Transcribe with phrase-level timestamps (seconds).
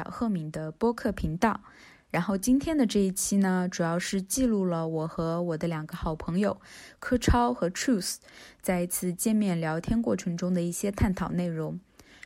[0.00, 1.60] 小赫敏的播客频道。
[2.10, 6.58] 然后今天的这一期呢，主要是记录了我和我的两个好朋友
[6.98, 8.16] 柯超和 Truth
[8.62, 11.78] 在一次见面聊天过程中的一些探讨内容。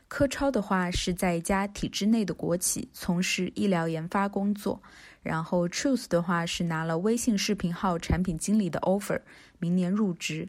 [0.06, 4.80] 柯超的话是在一家体制内的国企从事医疗研发工作，
[5.20, 9.20] 然后 Truth 的话是拿了微信视频号产品经理的 offer，
[9.58, 10.48] 明年入职。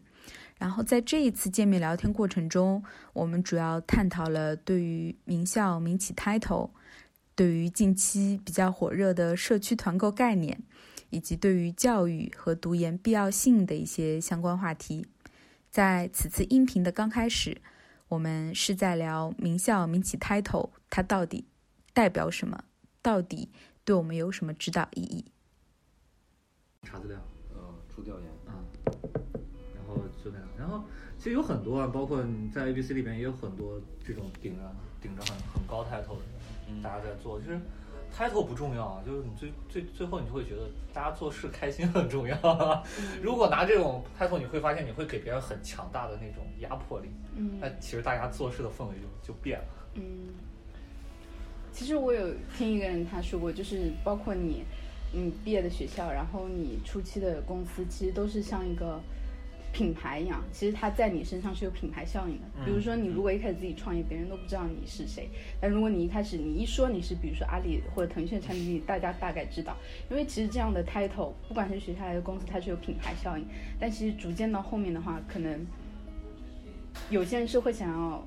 [0.57, 6.69] 然后在这一次见面聊天过程中，我们主要探讨了对于名校民企 title，
[7.35, 10.63] 对于近期比较火热的社区团购概念，
[11.09, 15.05] 以及对于教育和读研必要性的一些相关话题。
[15.69, 17.61] 在此次音频的刚开始，
[18.07, 21.45] 我们是在聊名校民企 title 它到底
[21.93, 22.63] 代表什么，
[23.01, 23.49] 到底
[23.83, 25.25] 对我们有什么指导意义。
[26.83, 27.19] 查资料，
[27.53, 27.59] 呃，
[27.93, 28.63] 出调研，啊，
[29.75, 30.85] 然后就那样，然后
[31.17, 36.44] 其实有很多啊，包括你在 A B C 里面也有很多这种顶着顶着很很高 title 的人，嗯
[36.81, 37.59] 大家在做，就是
[38.15, 42.83] title 不重要啊，就是你最最最后你就会觉得大家做事开心很重要。
[43.21, 49.65] 如果拿这种 title，你会发现你会给别人很强大的那种压迫力，嗯那其实大家做事的氛围就就变了。
[49.95, 50.29] 嗯，
[51.71, 54.63] 其实我有听一个人他说过，就是包括你，
[55.13, 59.01] 你毕业的学校，然后你初期的公司，其实都是像一个
[59.75, 62.45] 品牌一样，其实它在你身上是有品牌效应的。
[62.63, 65.27] 比如说你如果一开始自己创业，别人都不知道你是谁，
[65.59, 69.75] 但如果你一开始你一说你是，比如说阿里或者腾讯的产品经理，大家大概知道，
[70.09, 73.45] 因为其实这样的 title，不管是学校还是公司，它是有品牌效应，
[73.77, 75.65] 但其实逐渐到后面的话，可能
[77.09, 78.25] 有些人是会想要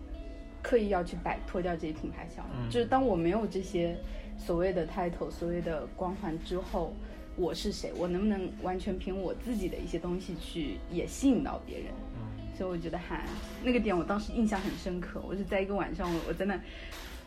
[0.63, 2.67] 刻意要去摆脱掉这些品牌效应。
[2.67, 3.97] 嗯就是当我没有这些
[4.37, 6.93] 所谓的 title、所谓的光环之后，
[7.39, 7.93] 我是谁？
[7.97, 11.87] 我能不能完全凭我自己的一些东西去也吸引到别人？
[12.17, 13.25] 嗯所以我觉得还
[13.63, 15.23] 那个点，我当时印象很深刻。
[15.25, 16.61] 我是在一个晚上，我我在那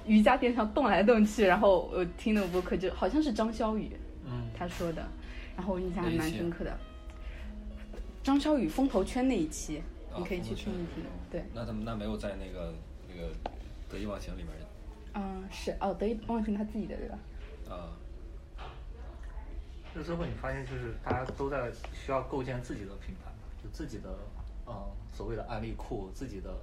[0.06, 3.91] 瑜伽垫上动来动去，然后我听那个播客，就好像是张潇雨
[4.25, 5.08] 嗯他说的，
[5.56, 6.78] 然后我印象还蛮深刻的。
[8.22, 9.81] 张潇雨风投圈那一期，
[10.12, 11.06] 啊你可以去听一听。
[11.31, 12.74] 对，那他们那没有在那个
[13.08, 13.30] 那个
[13.90, 14.50] 得意忘形里面
[15.14, 17.18] 嗯，是哦，得意忘形他自己的对吧？
[17.69, 17.88] 啊，
[19.94, 23.31] 这之后你发现就是大家都在需要构建自己的品牌，
[23.62, 24.09] 就自己的
[24.68, 24.74] 嗯
[25.12, 26.53] 所谓的案例库，自己的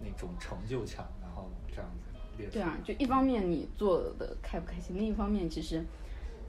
[0.00, 2.54] 那种成就墙，然后这样子列出。
[2.54, 5.84] 对啊，就一方面你做的开不开心，另一方面其实，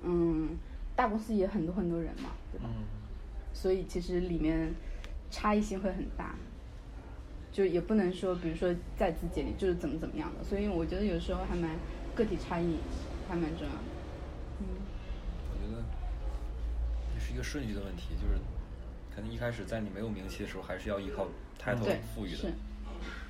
[0.02, 0.58] 嗯，
[0.96, 2.66] 大公司也很多很多人嘛，对吧？
[2.68, 2.84] 嗯
[3.56, 4.74] 所以其实里面
[5.30, 6.34] 差异性会很大，
[7.52, 10.44] 就也不能说，比如说在此简历就是怎么怎么样的。
[10.44, 11.70] 所以我觉得有时候还蛮
[12.16, 12.78] 个体差异
[13.30, 13.80] 还蛮重要的。
[14.60, 14.66] 嗯
[15.52, 15.84] 我觉得
[17.14, 18.40] 这是一个顺序的问题，就是
[19.14, 21.28] 可能一开始在你没有名气的时候，还是要依靠
[21.60, 22.54] title 赋予的，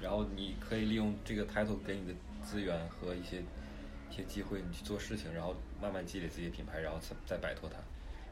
[0.02, 2.13] 然后你可以利用这个 title 给你的
[2.44, 3.42] 资源和一些
[4.12, 7.78] 一些机会，你去做事情，然后慢慢积累自己的品牌，然后再再摆脱它。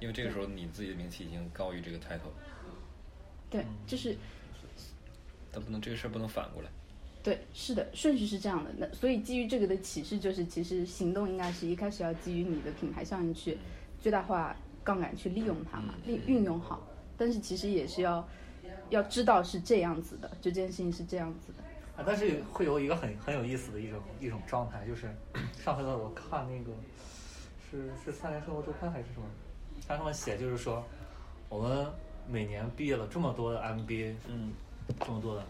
[0.02, 2.34] 因为这个时候你自己的名气已经高于这个 title，
[3.50, 4.18] 对，就是
[5.52, 6.70] 但不能这个事儿不能反过来。
[7.24, 8.72] 对，是的，顺序是这样的。
[8.78, 13.58] 那所以基于这个的启示就是，其实行动应该是一开始要基于你的品牌效应去
[14.02, 16.82] 最大化杠杆去利用它嘛，利运用好。
[17.18, 18.28] 但是其实也是要
[18.90, 21.64] 要知道是这样子的，就这件事情是这样子的。
[22.02, 25.08] 啊，但是会有一个很很有意思的一种一种状态，就是
[25.64, 26.72] 上回我看那个
[27.70, 29.26] 是是《三联生活周刊》还是什么，
[29.88, 30.84] 看他们写就是说，
[31.50, 31.86] 我们
[32.28, 34.52] 每年毕业了这么多的 MBA，嗯，
[35.06, 35.44] 这么多的，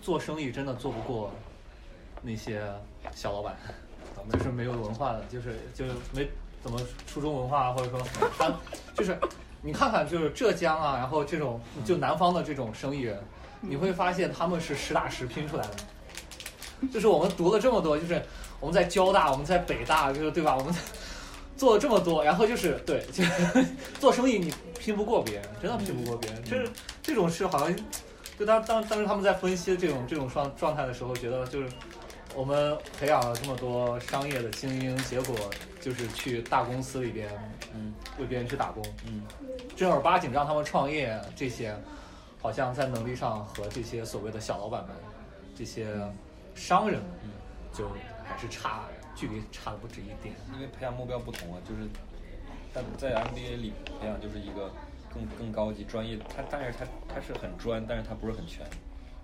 [0.00, 1.30] 做生意真的做不过
[2.22, 2.62] 那些
[3.14, 3.56] 小老板，
[4.32, 6.26] 就是没有文化的，就是就是没
[6.62, 8.00] 怎么初中文化，或者说
[8.38, 8.54] 他
[8.94, 9.18] 就是
[9.60, 13.22] 你看看就是浙江啊，然后这种就南方的这种生意人，
[13.60, 16.88] 你会发现他们是实打实拼出来的。
[16.92, 18.20] 就是我们读了这么多，就是
[18.58, 20.56] 我们在交大，我们在北大，就是对吧？
[20.56, 20.74] 我们
[21.56, 23.22] 做了这么多，然后就是对，就
[24.00, 26.42] 做生意你拼不过别人，真的拼不过别人。
[26.42, 26.68] 就是
[27.00, 27.76] 这种事好像，
[28.36, 31.68] 就当当当时他们在分析这种这种状状态的时候，觉得就是
[32.34, 35.36] 我们培养了这么多商业的精英，结果
[35.80, 37.28] 就是去大公司里边，
[37.74, 39.22] 嗯，为别人去打工，嗯，
[39.76, 41.76] 正儿八经让他们创业，这些
[42.40, 44.96] 好像在能力上和这些所谓的小老板们、
[45.54, 45.86] 这些
[46.54, 47.10] 商人们，
[47.72, 47.86] 就
[48.24, 48.84] 还是差，
[49.14, 50.34] 距离差的不止一点。
[50.54, 51.88] 因为培养目标不同啊，就是
[52.72, 54.72] 但在 MBA 里培养就是一个
[55.12, 58.66] 更更高级专业，他但是他他是很专，但是他不是很全。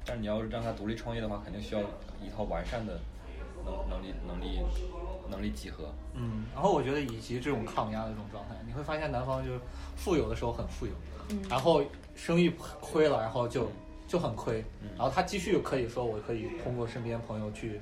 [0.09, 1.83] 但是你要是让他独立创业的话，肯定需要
[2.25, 2.99] 一套完善的
[3.63, 4.61] 能能力能力
[5.31, 5.93] 能力集合。
[6.15, 9.61] 嗯，然后我觉得以及这种抗压的这种状态，你会发现男方就是
[9.97, 10.93] 富有的时候很富有，
[11.51, 11.83] 然后
[12.17, 12.49] 生意
[12.81, 13.71] 亏了，然后就
[14.07, 14.65] 就很亏，
[14.97, 17.79] 然后他继续可以说我可以通过身边朋友去，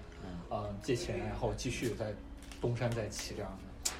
[0.49, 2.12] 呃借钱，然后继续再
[2.61, 3.50] 东山再起这样
[3.84, 3.90] 的，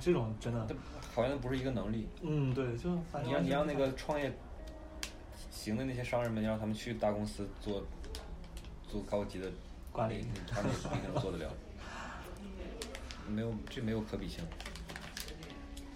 [0.00, 0.66] 这种真的，
[1.14, 2.08] 好像不是一个能力。
[2.22, 4.36] 嗯，对，就反正你让你让那个创业
[5.66, 7.84] 型的那些商人们，让他们去大公司做
[8.88, 9.50] 做高级的
[9.90, 11.52] 管理嗯他们也不一定做得了。
[13.28, 14.44] 没有，这没有可比性。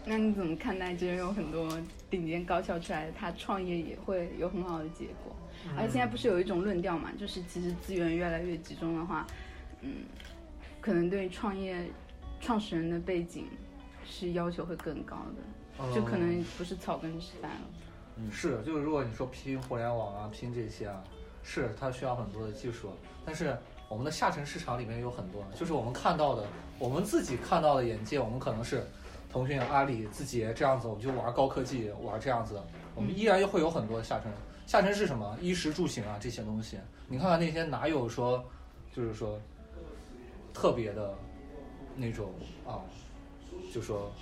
[0.05, 0.93] 那你怎么看待？
[0.93, 1.81] 就是有很多
[2.11, 5.37] 顶尖高校出来的，他创业也会有很好的结果。
[5.77, 9.25] 而且现在不是有一种论调嘛，就是其实资源越来越集中的话，
[9.83, 9.99] 嗯，
[10.81, 11.89] 可能对创业
[12.41, 13.47] 创始人的背景
[14.05, 17.61] 是要求会更高的，就可能不是草根时代了。
[18.23, 21.03] 嗯是，就是如果你说拼互联网啊，拼这些啊，
[21.43, 22.91] 是它需要很多的技术，
[23.25, 23.57] 但是
[23.89, 26.45] 我们的下沉市场里面有很多，就是我们看到的，
[26.79, 28.87] 我们自己看到的眼界，我们可能是
[29.33, 32.61] 腾讯、阿里、字节这样子，我们就玩高科技，玩这样子，
[32.95, 34.31] 我们依然会有很多下沉。
[34.67, 35.37] 下沉是什么？
[35.41, 36.79] 衣食住行啊这些东西，
[37.09, 38.45] 你看看那些哪有说，
[38.95, 39.37] 就是说
[40.55, 41.13] 特别的
[41.97, 42.33] 那种
[42.65, 42.79] 啊，
[43.75, 44.13] 就说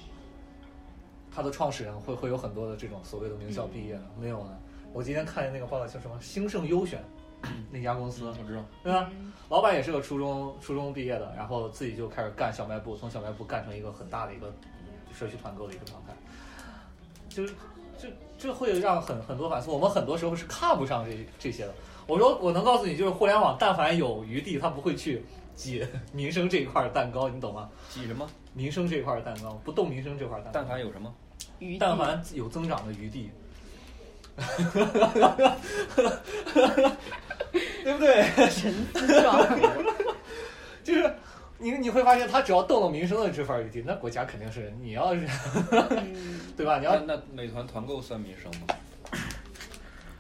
[1.39, 4.59] 他的创始人会会有很多的这种所谓的名校毕业的，没有呢。
[4.93, 7.01] 我今天看见那个报道叫什么兴盛优选
[7.71, 9.09] 那家公司，我知道，对吧？
[9.49, 14.53] 老板也是个初中初中毕业的，然后自己就开始干小卖部，从小卖部干成一个很大的一个
[15.15, 16.13] 社区团购的一个状态，
[17.29, 17.55] 就是
[17.97, 19.71] 这这会让很很多反思。
[19.71, 21.75] 我们很多时候是看不上这这些的。
[22.09, 25.25] 我说我能告诉你，就是互联网但凡有余地，它不会去
[25.55, 27.71] 挤 民生这一块儿蛋糕，你懂吗？
[27.91, 28.29] 挤什么？
[28.55, 31.15] 民生这一块儿蛋糕不动民生这块儿蛋糕，但凡有什么？
[31.59, 33.31] 余地但凡有增长的余地，
[37.85, 38.25] 对不对？
[38.51, 39.39] 沉思状，
[40.85, 41.13] 就是
[41.59, 45.27] 你你会发现，他只要动了民生的这块余地，那国家肯定是你要是
[45.73, 46.79] 嗯 对吧？
[46.79, 48.67] 你要那美团团购算民生吗？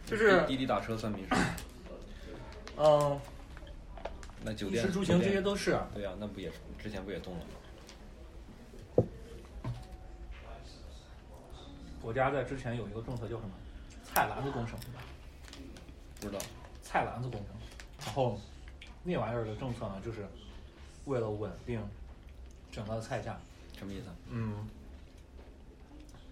[0.06, 1.38] 就是滴滴打车算民生？
[2.78, 3.20] 嗯，
[4.42, 5.78] 那酒店、衣食住行这些都是。
[5.94, 6.50] 对呀、那不也
[6.82, 7.46] 之前不也动了吗？
[12.08, 13.50] 国家在之前有一个政策叫什么
[14.02, 15.02] “菜篮子工程”，对吧？
[16.18, 16.38] 不知道。
[16.80, 17.48] 菜篮子工程，
[18.02, 18.40] 然后
[19.04, 20.26] 那玩意儿的政策呢，就是
[21.04, 21.86] 为了稳定
[22.72, 23.38] 整个菜价，
[23.76, 24.06] 什么意思？
[24.30, 24.66] 嗯，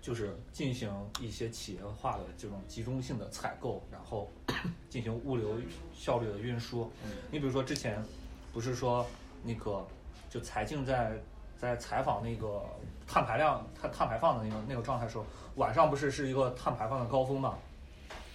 [0.01, 0.91] 就是进行
[1.21, 4.33] 一些企业化的这种集中性的采购，然后
[4.89, 5.61] 进行物流
[5.95, 6.91] 效率的运输。
[7.31, 8.03] 你比如说之前
[8.51, 9.07] 不是说
[9.45, 9.87] 那个
[10.31, 11.21] 就财经在
[11.59, 12.65] 在采访那个
[13.07, 15.25] 碳排量、碳碳排放的那个那个状态的时候，
[15.55, 17.55] 晚上不是是一个碳排放的高峰嘛，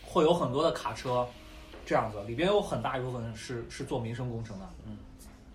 [0.06, 1.28] 会有很多的卡车
[1.86, 4.66] 这样子，里边有很大一部分是是做民生工程的。
[4.86, 4.98] 嗯，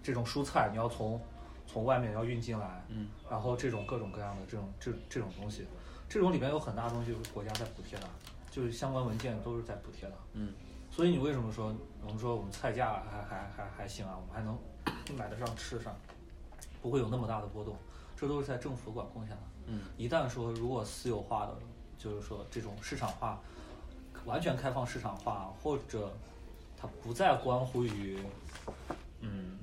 [0.03, 1.21] 这种蔬菜你要从
[1.67, 5.67] 从外面要运进来，嗯，然后这种各种各样的这种这这种东西，
[6.09, 8.07] 这种里边有很大东西国家在补贴的，
[8.51, 10.15] 就是相关文件都是在补贴的。
[10.35, 10.53] 嗯，
[10.91, 11.75] 所以你为什么说
[12.05, 15.95] 我们说我们菜价还还还还行啊，我们还能买得上吃上，
[16.81, 17.75] 不会有那么大的波动，
[18.17, 19.41] 这都是在政府管控下的。
[19.67, 21.57] 嗯，一旦说如果私有化的，
[21.99, 23.41] 就是说这种市场化，
[24.25, 26.13] 完全开放市场化，或者
[26.77, 28.19] 它不再关乎于，
[29.21, 29.59] 嗯，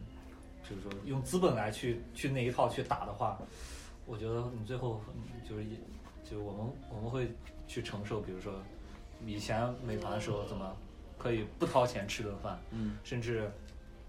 [0.67, 3.39] 就是说用资本来去去那一套去打的话，
[4.05, 5.77] 我觉得你最后嗯就是一
[6.23, 7.33] 就是我们我们会
[7.67, 8.53] 去承受，比如说
[9.25, 10.75] 以前美团的时候怎么
[11.17, 13.49] 可以不掏钱吃顿饭，嗯甚至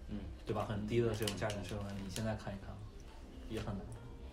[0.09, 2.75] 嗯，对吧很低的这种价钱生活，你现在看一看，
[3.49, 3.87] 也很难。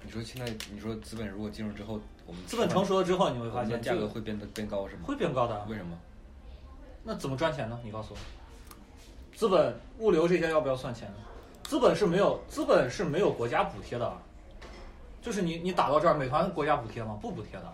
[0.04, 5.02] 你说现在你说资本如果进入之后，我们资本成熟了之后，你会发现价格会变得变高是吗？
[5.06, 5.66] 会变高的。
[5.70, 5.98] 为什么？
[7.04, 7.80] 那怎么赚钱呢？
[7.84, 8.20] 你告诉我，
[9.36, 11.16] 资本、物流这些要不要算钱呢？
[11.64, 14.22] 资本是没有，资本是没有国家补贴的，啊
[15.22, 17.18] 就是你你打到这儿，美团国家补贴吗？
[17.22, 17.74] 不补贴的，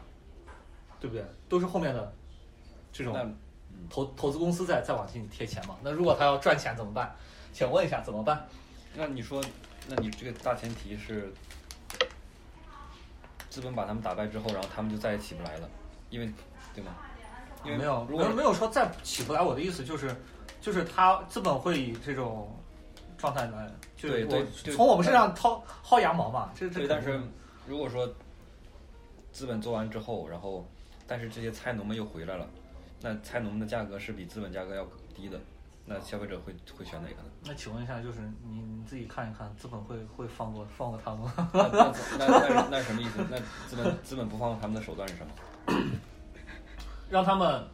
[1.00, 1.26] 对不对？
[1.48, 2.14] 都是后面的
[2.92, 3.36] 这种
[3.90, 5.78] 投投资公司在在往进贴钱嘛。
[5.82, 7.16] 那如果他要赚钱怎么办？
[7.54, 8.46] 请问一下怎么办？
[8.96, 9.42] 那你说，
[9.88, 11.32] 那你这个大前提是
[13.58, 15.68] 资本把他们打败之后，然后他们就再也起不来了，
[16.12, 16.32] 因为
[16.76, 16.96] 对吗？
[17.66, 19.42] 因为没有，如果没有没有说再起不来。
[19.42, 20.16] 我的意思就是，
[20.62, 22.56] 就是他资本会以这种
[23.18, 26.52] 状态来，就是对对从我们身上薅薅羊毛嘛。
[26.54, 27.20] 这这对，但是
[27.66, 28.08] 如果说
[29.32, 30.64] 资本做完之后，然后
[31.08, 32.48] 但是这些菜农们又回来了，
[33.02, 35.42] 那菜农们的价格是比资本价格要低的，
[35.90, 37.30] 那消费者会会选哪个呢？
[37.46, 41.34] 那请问一下，就是你你自己看一看，资本会会放过放过他们吗？
[41.54, 43.26] 那那那那什么意思？
[43.32, 43.40] 那
[43.70, 45.32] 资本资本不放过他们的手段是什么？
[47.10, 47.66] 让他们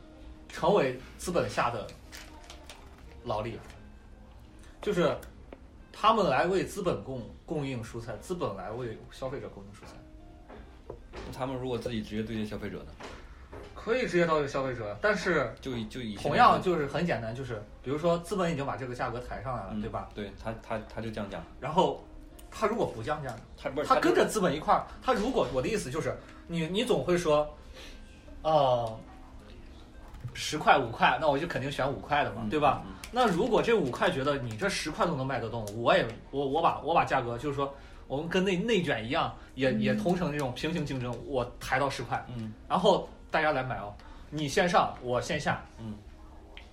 [0.47, 1.87] 成为资本下的
[3.23, 3.57] 劳力，
[4.79, 5.17] 就是
[5.91, 9.97] 他们来为资本供供应蔬菜，资本来为消费者供应蔬菜。
[11.25, 12.91] 那他们如果自己直接对接消费者呢？
[13.83, 20.07] 可以直接到这个消费者，但是就就以同样就是很简单，就是比如说资本已经把这个价格抬上来了，嗯对吧？？
[20.15, 22.01] 对他他他就降价，然后
[22.49, 26.15] 他如果不降价，他不是他跟着资本一块儿，他如果我的意思就是，
[26.47, 27.53] 你你总会说，
[28.41, 28.99] 呃，
[30.33, 32.81] 十块五块，那我就肯定选五块的嘛，嗯对吧？？
[32.85, 37.71] 嗯那如果这五块觉得你这十块都能卖得动，我也我我把我把价格就是说，
[38.07, 43.91] 我们跟内内卷一样，也也同城这种平行竞争，我抬到十块，嗯然后大家来买哦，
[44.29, 45.95] 你线上我线下，嗯，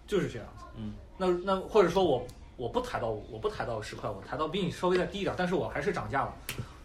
[0.07, 0.65] 就是这样子。
[0.77, 2.27] 嗯，那那或者说我
[2.59, 6.35] 我不抬到我不抬到十块，我抬到比你稍微再低一点，但是我还是涨价了。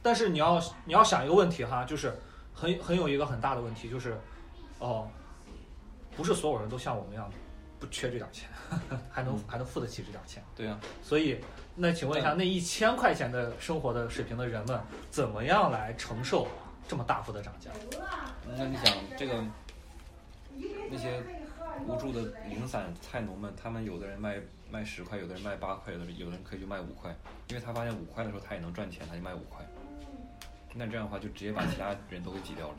[0.02, 2.18] 但是你要你要想一个问题哈，就是
[2.54, 4.18] 很很有一个很大的问题，就是
[4.80, 5.10] 哦，
[6.16, 7.30] 不是所有人都像我们一样
[7.78, 8.48] 不缺这点钱，
[9.12, 10.42] 还能嗯还能付得起这点钱。
[10.56, 11.42] 对呀，所以，
[11.76, 14.80] 那请问一下，那一千块钱的生活的水平的人们，
[15.12, 16.48] 怎么样来承受
[16.88, 17.70] 这么大幅的涨价？
[18.58, 19.44] 那你想这个
[20.90, 21.22] 那些
[21.88, 24.38] 无助的零散菜农们，他们有的人卖
[24.72, 27.16] 卖十块，有的人卖八块，有的人有的人可以就卖五块，
[27.50, 29.66] 因为他发现五块的时候他也能赚钱，他就卖五块。
[30.74, 32.76] 那这样的话就直接把其他人都给挤掉了。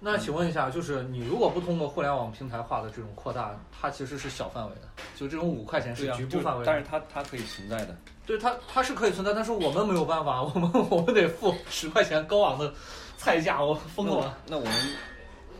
[0.00, 6.66] 那请问一下，就是你如果不通过互联网平台化的这种扩大，它其实是小范围的，就这种五块钱是、局部范围的。
[6.66, 7.96] 但是它它可以存在的。
[8.26, 12.74] 对它它是可以存在，但是我们没有办法，我们 我们得付十块钱高昂的
[13.16, 14.36] 菜价，我疯了。
[14.48, 14.72] 那我们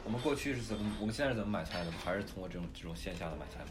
[0.04, 0.90] 我们过去是怎么？
[1.00, 1.92] 我们现在是怎么买菜的？
[2.04, 3.70] 还是通过这种这种线下的买菜吗？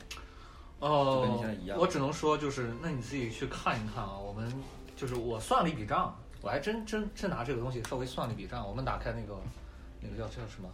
[0.81, 4.17] 就跟你哦现在一样我只能说就是，那你自己去看一看啊。
[4.17, 4.51] 我们
[4.95, 8.67] 就是我算了一笔账，我还真真真拿这个东西稍微算了一笔账。
[8.67, 9.35] 我们打开那个
[9.99, 10.69] 那个叫叫什么？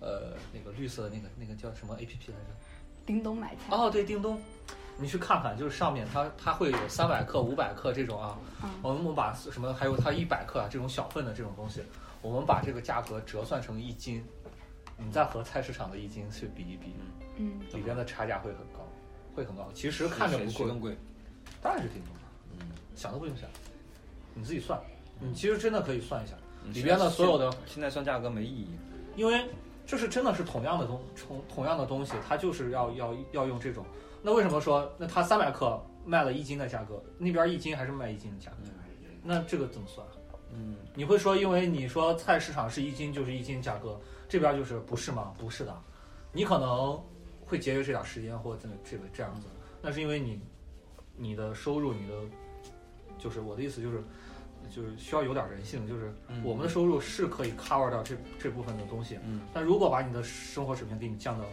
[0.00, 2.54] 呃，那个绿色的那个那个叫什么 A P P 来着？
[3.06, 4.40] 叮咚买菜，哦，对，叮咚，
[4.98, 11.82] 你去看看，就是上面它它会有三百克、五百克这种啊，嗯我们我们把什么还有它一百克啊这种小份的这种东西，
[12.22, 14.24] 我们把这个价格折算成一斤，
[14.96, 16.94] 你再和菜市场的一斤去比一比，
[17.36, 18.88] 嗯，里边的差价会很高，
[19.34, 19.68] 会很高。
[19.74, 20.96] 其实看着不贵，更贵？
[21.60, 22.20] 当然是叮咚了，
[22.52, 23.48] 嗯，想都不用想，
[24.34, 24.80] 你自己算，
[25.20, 26.34] 你其实真的可以算一下，
[26.64, 28.68] 嗯里边的所有的现在算价格没意义。
[29.16, 29.44] 因为
[29.86, 33.84] 这是真的是同样的东同同样的东西，它就是要要要用这种。
[34.22, 38.56] 那为什么说那它三百克卖了一斤的价格，那边一斤还是卖一斤的价格？
[39.22, 40.06] 那这个怎么算？
[40.52, 43.98] 嗯，你会说，因为你说菜市场是一斤就是一斤价格，
[44.28, 45.34] 这边就是不是吗？
[45.38, 45.76] 不是的，
[46.32, 47.02] 你可能
[47.44, 49.46] 会节约这点时间或这这个这样子，
[49.82, 50.40] 那是因为你
[51.16, 52.14] 你的收入，你的
[53.18, 54.02] 就是我的意思就是
[54.74, 61.44] 就是需要有点人性，就是嗯我们的收入是可以 cover 掉这这部分的东西，嗯，但如果把你的生活水平给你降到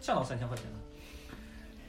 [0.00, 0.78] 降到三千块钱呢，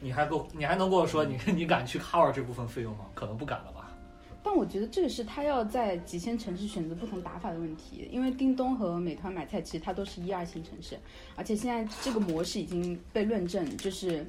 [0.01, 3.05] 你还够你还能跟我说你 你敢去 cover 这部分费用吗？
[3.13, 3.76] 可能不敢了吧。
[4.47, 10.97] 但我觉得这个是他要在几线城市选择不同打法的问题，因为叮咚和美团买菜其实它都是一二线城市，
[11.35, 14.25] 而且现在这个模式已经被论证，就是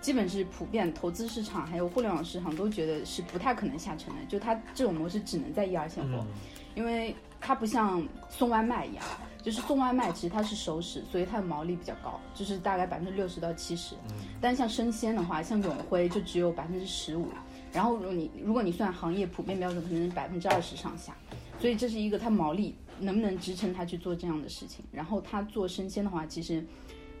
[0.00, 6.26] 基本是普遍投资市场还有互联网市场都觉得是不太可能下沉的，就它这种模式只能在一二线火，嗯
[6.74, 9.04] 因为它不像送外卖一样，
[9.42, 13.94] 就是送外卖其实它是熟食，所以它的毛利比较高，就是大概百分之六十到七十。
[14.08, 17.28] 嗯但像生鲜的话，像永辉就只有百分之十五，
[17.72, 21.16] 然后如果你如果你算行业普遍标准，可能是百分之二十上下，
[21.58, 24.84] 所以这是一个它毛利能不能支撑它去做这样的事情。
[24.92, 26.64] 然后它做生鲜的话，其实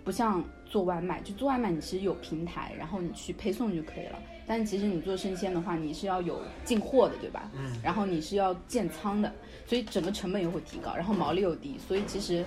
[0.04, 4.18] 不像做外卖，就做外卖你其实有平台，然后你去配送就可以了。
[4.46, 7.50] 但是其实你做生鲜的话，你是要有进货的，对吧？
[7.54, 7.80] 嗯。
[7.82, 9.32] 然后你是要建仓的，
[9.66, 12.44] 所以整个成本又会提高，然后毛利又低，所以其实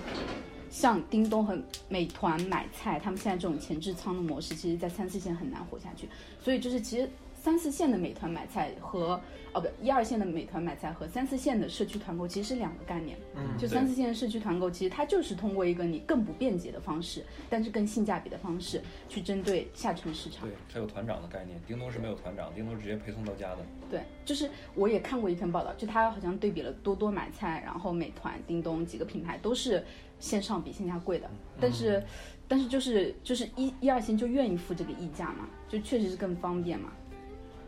[0.70, 1.58] 像叮咚和
[1.88, 6.06] 美团买菜，他们现在这种前置仓的模式，其实在三四线很难活下去。
[6.38, 7.08] 所以就是其实
[7.46, 9.20] 三四线的美团买菜和
[9.52, 13.16] 哦不一二线的美团买菜和三四线的社区团购其实是两个概念。
[13.36, 20.48] 嗯就三四线的社区团购，其实它就是通过一个你更不便捷的方式，但是更性价比的方式去针对下沉市场。
[20.48, 23.58] 对，它有团长的概念，叮咚是没有团长，叮咚直接配送到家的。
[23.88, 29.84] 对，就是我也看过一篇报道，就它好像对比了多多买菜，然后美团、叮咚几个品牌都是
[30.18, 32.02] 线上比线下贵的，但是，
[32.48, 36.92] 但是就是就是一一二线就愿意付这个溢价嘛，就确实是更方便嘛，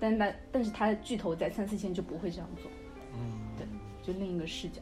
[0.00, 2.70] 但但但是他的巨头在三四线就不会这样做，
[3.14, 3.66] 嗯，对，
[4.02, 4.80] 就另一个视角。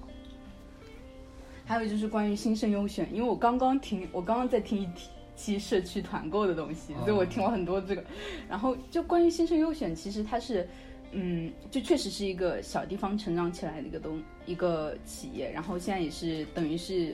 [1.65, 4.89] 还有就是关于新生优选，因为我刚刚听，我刚刚在听一
[5.35, 8.05] 期社区团购的东西，所以我听了很多这个。
[8.49, 10.69] 然后就关于新生优选，其实它是，
[11.11, 17.13] 嗯，就确实是一个小地方成长起来的一个东一个企业，然后现在也是等于是，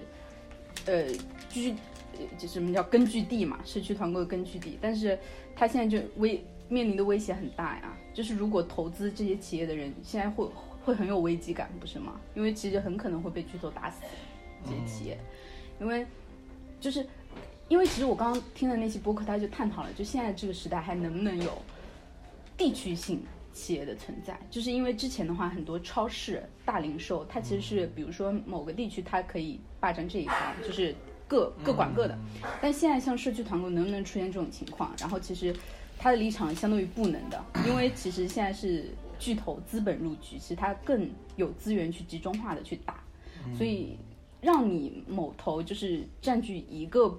[0.84, 1.06] 呃，
[1.48, 1.70] 居，
[2.18, 5.18] 呃就什么叫根据地嘛，社区团购的根据地，但是
[5.56, 10.48] 它现在就危面临的威胁很大呀，就是如果投资这些企业的人现在会
[10.82, 12.18] 会很有危机感，不是吗？
[12.34, 14.02] 因为其实很可能会被巨头打死
[14.64, 15.18] 这些企业，
[15.78, 16.06] 因为
[16.80, 17.06] 就是
[17.68, 21.60] 因为其实我刚刚听的那期播客，他就探讨了，就现在这个时代还能不能有
[22.56, 30.36] 地区性企业的存在，就是因为之前的话，很多超市、大零售，它其实是比如说某个地区它可以霸占这一方，
[30.66, 30.94] 就是
[31.28, 32.18] 各各管各的。
[32.62, 34.90] 但现在像社区团购能不能出现这种情况？
[34.98, 35.54] 然后其实
[36.02, 43.04] 它的立场相当于不能的，因为其实现在是巨头资本入局，其实他更有资源去集中化的去打，
[43.56, 43.96] 所以
[44.40, 47.16] 让你某头就是占据一个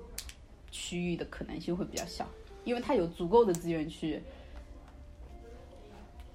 [0.70, 2.28] 区域的可能性会比较小，
[2.66, 4.22] 因为他有足够的资源去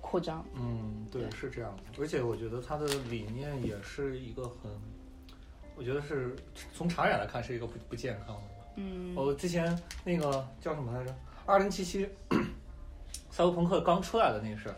[0.01, 0.43] 扩张。
[0.55, 2.03] 嗯，对，对是这样的。
[2.03, 4.71] 而且我觉得他的理念也是一个很，
[5.77, 6.35] 我觉得是
[6.73, 8.43] 从长远来看是一个不不健康的。
[8.77, 11.15] 嗯我之前那个叫什么来着？
[11.49, 12.07] 二零七七，
[13.31, 14.77] 赛博朋克刚出来的那事儿，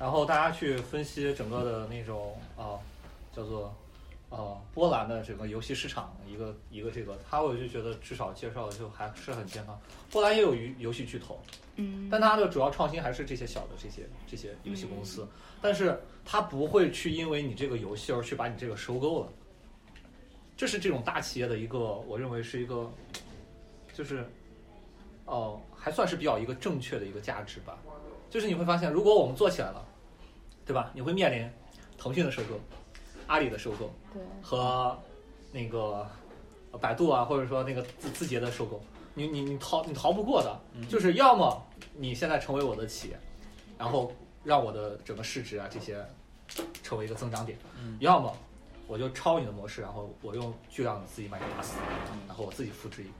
[0.00, 2.74] 然后大家去分析整个的那种啊、
[3.32, 3.72] 叫做
[4.28, 9.80] 呃波兰的整个游戏市场一个一个这个，他我就觉得至少介绍的就还是很健康。
[10.10, 11.40] 波兰也有游游戏巨头，
[11.76, 15.24] 嗯但它的主要创新还是这些小的这些这些游戏公司，
[15.62, 19.28] 但是它不会去因为你这个游戏而去把你这个收购了。
[20.56, 22.90] 这是这种大企业的一个，我认为是一个，
[23.94, 24.28] 就是，
[25.28, 27.78] 哦、还算是比较一个正确的一个价值吧。
[28.30, 29.84] 就是你会发现，如果我们做起来了，
[30.66, 30.90] 对吧？
[30.94, 31.50] 你会面临
[31.96, 32.58] 腾讯的收购、
[33.26, 34.98] 阿里的收购对，和
[35.52, 36.06] 那个
[36.72, 38.82] 呃百度啊，或者说那个字字节的收购，
[39.14, 40.60] 你你你逃你逃不过的。
[40.88, 43.18] 就是要么你现在成为我的企业，
[43.78, 44.12] 然后
[44.44, 46.04] 让我的整个市值啊这些
[46.82, 47.58] 成为一个增长点，
[48.00, 48.34] 要么
[48.86, 51.78] 我就抄你的模式，然后我用巨量的资金把你打死，
[52.26, 53.12] 然后我自己复制一个。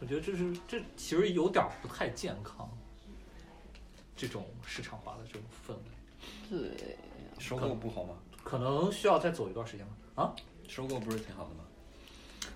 [0.00, 2.68] 我觉得这是这其实有点儿不太健康，
[4.16, 6.96] 这种市场化的这种氛围，对，
[7.38, 8.14] 收购不好吗？
[8.42, 9.92] 可能需要再走一段时间吧。
[10.22, 10.34] 啊，
[10.68, 11.64] 收购不是挺好的吗？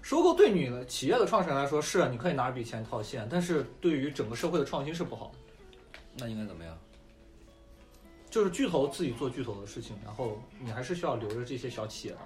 [0.00, 5.38] 收购对你的企业的创始人来说是你可以拿一笔钱套现，但是对于整个社会的创新是不好的。
[6.16, 6.78] 那应该怎么样？
[8.30, 12.20] 就是巨头自己做巨头的事情，然后你还是需要留着这些小企业的，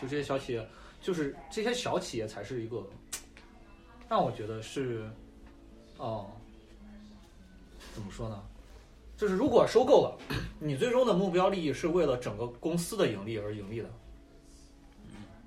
[0.00, 0.68] 就这些小企业，
[1.00, 2.84] 就是这些小企业才是一个
[4.08, 5.08] 让我觉得是，
[5.98, 6.26] 哦，
[7.94, 8.42] 怎么说呢？
[9.16, 10.18] 就是如果收购了，
[10.58, 13.88] 你最终的目标利益是为了整个公司的盈利而盈利的，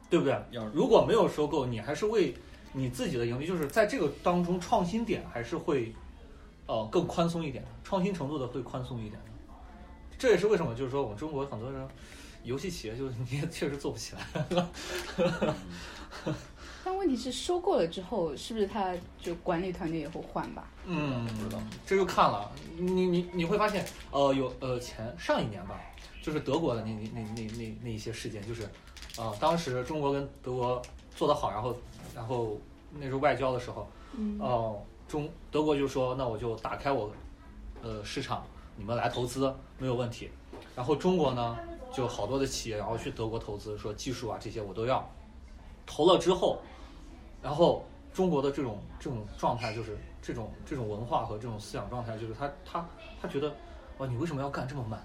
[0.09, 0.41] 对不对？
[0.73, 2.33] 如果没有收购，你还是为
[2.71, 5.93] 你自己的盈利，就是在这个当中创新点还是会，
[6.65, 9.29] 呃，更宽松一点的，创新程度的会宽松一点的。
[10.17, 11.87] 这也是为什么，就是说我们中国很多人
[12.43, 14.65] 游戏企业就是 你也确实做不起来。
[16.87, 20.69] 但问题是收购了之后，是不是他就管理团队也会换吧？
[20.85, 21.61] 嗯，不知道。
[21.85, 25.77] 这就看了，你你你会发现，呃，有呃前上一年吧，
[26.21, 28.69] 就是德国的那那那那那那一些事件，就是，
[29.17, 30.81] 呃、当时中国跟德国
[31.13, 31.75] 做得好，然后
[32.15, 32.57] 然后
[32.97, 37.11] 那时候外交的时候，嗯哦、中德国就说那我就打开我
[37.81, 38.45] 呃市场，
[38.77, 40.29] 你们来投资没有问题。
[40.73, 41.57] 然后中国呢，
[41.93, 45.05] 就好多的企业然后去德国投资，说技术啊这些我都要。
[45.89, 46.59] 投了之后，
[47.47, 47.81] 然后
[48.13, 52.85] 中国的这种这种状态就是这种这种文化和这种思想状态，就是他他
[53.21, 53.55] 他觉得，
[53.99, 55.01] 哇，你为什么要干这么慢？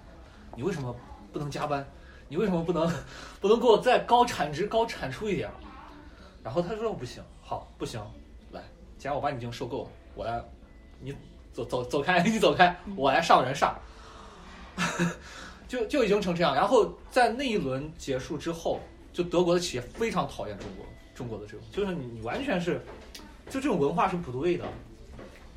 [0.53, 0.93] 你为什么
[1.31, 1.87] 不能加班？
[2.27, 2.85] 你为什么不能
[3.39, 5.49] 不能给我再高产值、高产出一点？
[6.43, 8.01] 然后他说不行，好不行，
[8.51, 8.61] 来，
[8.97, 10.43] 既然我把你已经收购了，我来，
[10.99, 11.15] 你
[11.53, 13.73] 走走走开， 你走开，我来上人上，
[15.65, 16.53] 就就已经成这样。
[16.53, 18.81] 然后在那一轮结束之后，
[19.13, 22.81] 就德国的企业非常讨厌中国，中国的这种，就是你你完全是，
[23.49, 24.65] 就这种文化是不对的。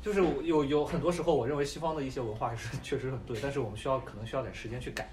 [0.01, 5.09] 就是有有很多时候，我认为西方的一些文化是 确实很对，但是我们需要可能需要点时间去改。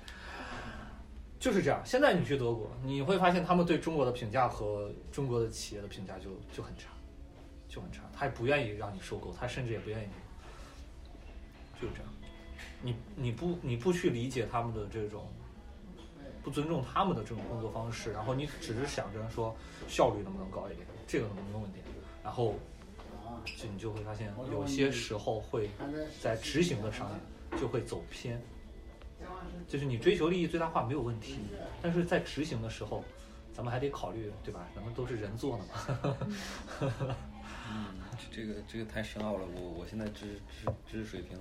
[1.40, 1.82] 就是这样。
[1.84, 6.90] 现在你去德国，你会发现他们对中国的评价和中国的企业的评价就就很差，
[7.68, 8.02] 就很差。
[8.14, 10.08] 他也不愿意让你收购，他甚至也不愿意，
[11.80, 12.08] 就是这样。
[12.80, 15.26] 你你不你不去理解他们的这种，
[16.42, 19.54] 不尊重他们的这种工作方式，然后你只是想着说
[19.88, 21.82] 效率能不能高一点，这个能不能稳定，
[22.22, 22.54] 然后
[23.44, 25.70] 就你就会发现有些时候会
[26.20, 28.40] 在执行的上面就会走偏。
[29.66, 31.38] 就是你追求利益最大化没有问题，
[31.80, 33.02] 但是在执行的时候，
[33.54, 34.66] 咱们还得考虑，对吧？
[34.74, 36.16] 咱们都是人做的嘛。
[37.70, 37.86] 嗯，
[38.30, 41.38] 这这个这个太深奥了，我我现在知知知识水平，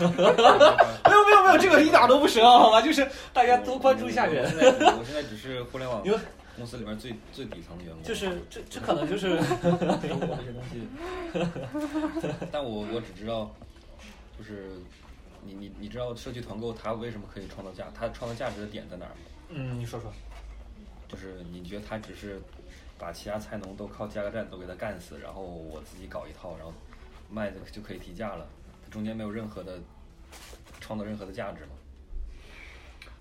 [0.00, 2.82] 没有没有没有，这个一点都不深奥，好吗？
[2.82, 6.18] 就是大家多关注一下人我现在只是互联网因为
[6.60, 10.86] 公司里面最最底层的员工，就是这这可能就是这些东西，
[12.52, 13.50] 但我我只知道，
[14.36, 14.72] 就是
[15.42, 19.16] 你你你知道社区团购它为什么可以创造价，它创造价值的点在哪儿吗？
[19.48, 20.12] 嗯，你说说。
[21.08, 22.40] 就是你觉得它只是
[22.96, 26.72] 把其他菜农都靠加油站都给它干死，然后我自己搞一套，然后
[27.28, 28.46] 卖的就可以提价了，
[28.84, 29.80] 它中间没有任何的
[30.78, 31.70] 创造任何的价值吗？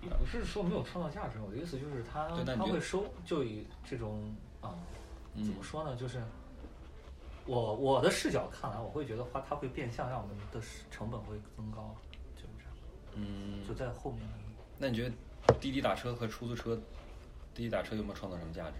[0.07, 4.75] 不是说没有创造价值，我的意思就是他他会收，就以这种啊、
[5.35, 5.95] 嗯怎么说呢？
[5.95, 6.21] 就是
[7.45, 11.95] 我我的视角看来，我会觉得话它会变相让我们的成本会增高，
[12.35, 12.73] 就是这样，
[13.15, 14.21] 嗯，就在后面。
[14.77, 15.15] 那你觉得
[15.59, 16.75] 滴滴打车和出租车，
[17.53, 18.77] 滴滴打车有没有创造什么价值？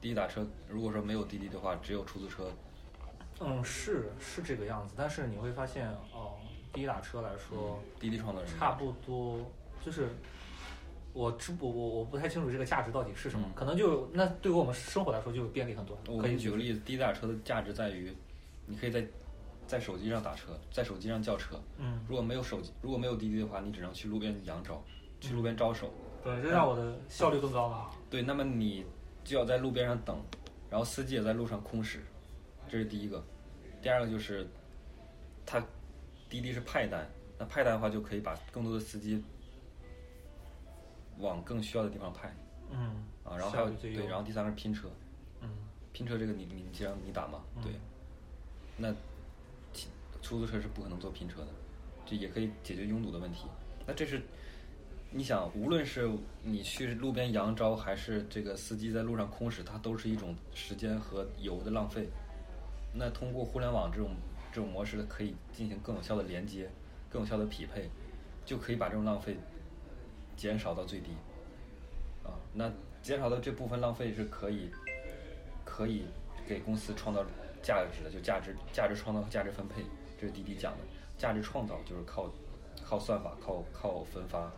[0.00, 2.50] 滴滴打车如果说没有滴滴的话，只有出租车，
[3.40, 6.36] 嗯，是是这个样子，但是你会发现哦，
[6.72, 8.72] 滴滴打车来说，滴滴创造差？
[8.72, 9.40] 不多
[9.88, 10.08] 就是。
[11.14, 15.98] 我知不我我不太清楚这个价值到底是什么，嗯可能就那对于我们生活来说就便利很多。
[16.06, 18.14] 我可以给你举个例子，滴滴打车的价值在于，
[18.66, 19.04] 你可以在
[19.66, 21.60] 在手机上打车，在手机上叫车。
[21.78, 24.80] 嗯，如果没有手机，如果没有滴滴的话，你只能去路边扬招，
[25.20, 25.90] 去路边招手。
[26.22, 27.90] 对，这让我的效率更高了。
[28.08, 28.84] 对，那么你
[29.24, 30.22] 就要在路边上等，
[30.70, 32.00] 然后司机也在路上空驶，
[32.68, 33.24] 这是第一个。
[33.82, 34.46] 第二个就是，
[35.44, 35.60] 它
[36.28, 39.20] 滴滴是派单，那派单的话就可以把更多的司机
[41.18, 42.34] 往更需要的地方派
[42.70, 43.36] 嗯，啊。
[43.36, 44.88] 然后还有对，然后第三个是拼车，
[45.40, 45.48] 嗯
[45.92, 47.72] 拼车这个你你既然你打嘛，嗯对，
[48.76, 48.94] 那
[49.72, 49.88] 其
[50.22, 51.48] 出租车是不可能做拼车的，
[52.06, 53.46] 这也可以解决拥堵的问题。
[53.86, 54.22] 那这是
[55.10, 56.08] 你想，无论是
[56.42, 62.08] 你去路边扬招，还是这个司机在路上空驶，它都是一种时间和油的浪费。
[62.94, 64.10] 那通过互联网这种
[64.52, 66.70] 这种模式，可以进行更有效的连接，
[67.08, 67.88] 更有效的匹配，
[68.44, 69.36] 就可以把这种浪费
[70.38, 71.10] 减少到最低。
[72.24, 72.72] 啊，那
[73.02, 74.70] 减少的这部分浪费是可以
[75.64, 76.04] 可以
[76.46, 77.22] 给公司创造
[77.62, 79.82] 价值的，就价值价值创造和价值分配，
[80.18, 80.78] 这是滴滴讲的。
[81.18, 82.32] 价值创造就是靠
[82.84, 84.50] 靠算法，靠靠分发，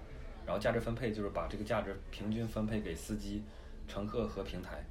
[0.44, 3.42] 然后价值分配就是把这个价值平均分配给司机、
[3.88, 4.84] 乘客和平台。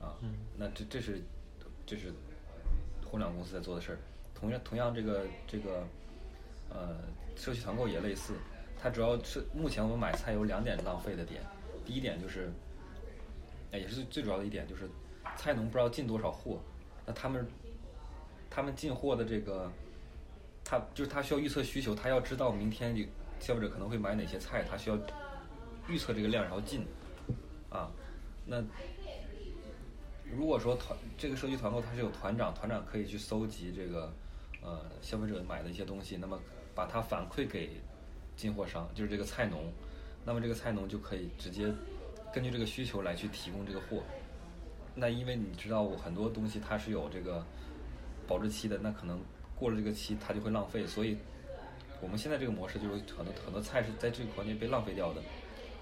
[0.00, 1.22] 啊，嗯那这这是
[1.86, 2.12] 这是
[3.04, 3.98] 互联网公司在做的事儿。
[4.34, 5.86] 同样同样这个这个
[6.68, 6.98] 呃
[7.36, 8.34] 社区团购也类似，
[8.78, 11.42] 它主要是目前我们买菜有两点浪费的点，
[11.84, 12.52] 第一点就是，
[13.72, 14.88] 哎也是最最主要的一点就是
[15.36, 16.60] 菜农不知道进多少货，
[17.04, 17.46] 那他们
[18.48, 19.70] 他们进货的这个，
[20.64, 22.96] 他就是他需要预测需求，他要知道明天
[23.40, 24.98] 消费者可能会买哪些菜，他需要
[25.88, 26.86] 预测这个量然后进，
[27.70, 27.90] 啊，
[28.44, 28.62] 那
[30.24, 34.12] 如果说团这个社区团购它是有团长，团长可以去搜集这个
[34.60, 36.38] 呃消费者买的一些东西，那么
[36.74, 37.80] 把它反馈给
[38.36, 39.72] 进货商，就是这个菜农，
[40.24, 41.72] 那么这个菜农就可以直接
[42.32, 44.02] 根据这个需求来去提供这个货。
[44.94, 47.44] 那因为你知道，我很多东西它是有这个
[48.26, 49.18] 保质期的，那可能
[49.54, 51.16] 过了这个期它就会浪费，所以
[52.00, 55.22] 我们现在这个模式就是很多很多菜是在这个环节被浪费掉的。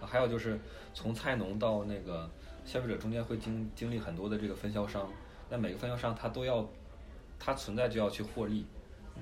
[0.00, 0.58] 还有就是
[0.92, 2.30] 从菜农到那个
[2.64, 5.10] 消费者中间会经经历很多的这个分销商，
[5.48, 6.68] 那每个分销商他都要，
[7.38, 8.66] 他存在就要去获利，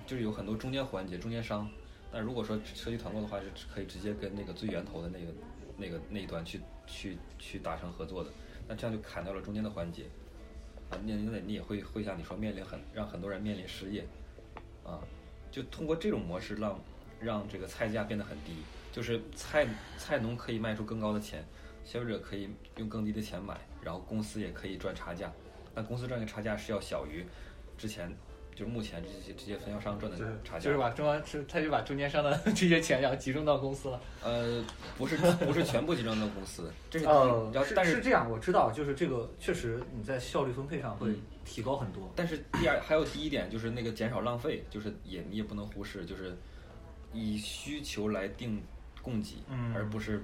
[0.06, 1.70] 就是有很多中间环节、中间商。
[2.12, 5.32] 那如果说社区团购的话，是可以直接跟那个最源头的那个
[5.78, 8.30] 那个那一端去去去达成合作的，
[8.68, 10.04] 那这样就砍掉了中间的环节，
[10.90, 14.04] 啊，那那你也会会像你说面临很让很多人面临失业，
[14.84, 15.00] 啊，
[15.50, 16.78] 就通过这种模式让
[17.18, 18.56] 让这个菜价变得很低，
[18.92, 21.42] 就是菜菜农可以卖出更高的钱，
[21.82, 25.32] 消费者可以用更低的钱买，然后公司也可以赚差价，
[25.74, 27.24] 那公司赚的差价是要小于
[27.78, 28.14] 之前
[28.54, 34.00] 就是目前这些这些分销商赚的差价，就是把中央是他就把中间商的 这些钱然后集中到公司了。
[34.22, 34.64] 呃，
[34.98, 37.06] 不是不是全部集中到公司，这是
[37.74, 42.12] 但是是这样，我知道，就是这个确实你在效率分配上会嗯提高很多。
[42.14, 46.36] 但是第二还有第一点就是那个减少浪费，就是也你也不能忽视，就是
[47.12, 48.62] 以需求来定
[49.00, 50.22] 供给，嗯而不是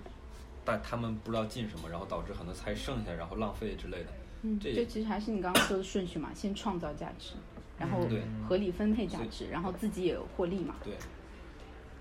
[0.65, 4.13] 但他们不知道进什么，然后导致很多菜剩下，然后浪费之类的。
[4.43, 7.33] 嗯，这就其实还是你刚刚说的顺序嘛，先创造价值，
[7.79, 8.09] 然后
[8.47, 10.77] 合理分配价值，然后自己也有获利嘛。
[10.85, 10.95] 对，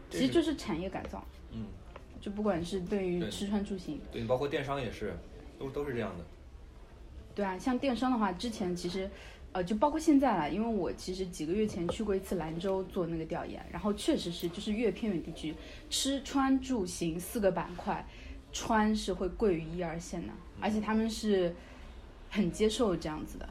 [0.10, 1.66] 其实就是产业改造，嗯，
[2.20, 5.14] 就不管是对于吃穿住行，对，包括电商也是，
[5.60, 6.26] 都都是这样的。
[7.36, 9.08] 对啊，像电商的话，之前其实，
[9.52, 15.54] 呃，就包括现在了，因为我其实几个月前去过一次兰州做那个调研，然后确实是就是越偏远地区，
[15.90, 18.04] 吃穿住行四个板块，
[18.52, 21.56] 穿是会贵于一二线的，而且他们是
[22.32, 23.48] 很接受这样子的。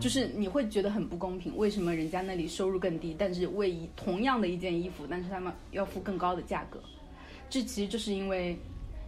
[0.00, 6.80] 就是你会觉得很不公平，为什么人家那里收入更低，但是为一同样的一件衣服，但是他们要付更高的价格？
[7.50, 8.56] 这其实就是因为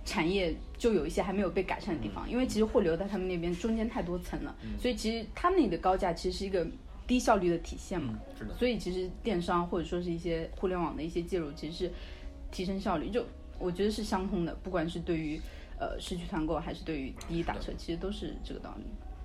[0.04, 6.66] 产业就有一些还没有被改善的地方，因为其实货流在他们那边中间太多层了，所以其实他们那里的高价其实是一个
[7.06, 8.18] 低效率的体现嘛。
[8.28, 8.54] 嗯，是的。
[8.54, 11.90] 所以其实电商或者说是一些互联网的一些介入，其实是
[12.50, 13.24] 提升效率，就
[13.58, 15.40] 我觉得是相通的，不管是对于
[15.80, 18.84] 呃社区团购还是对于滴滴打车，其实都是这个道理，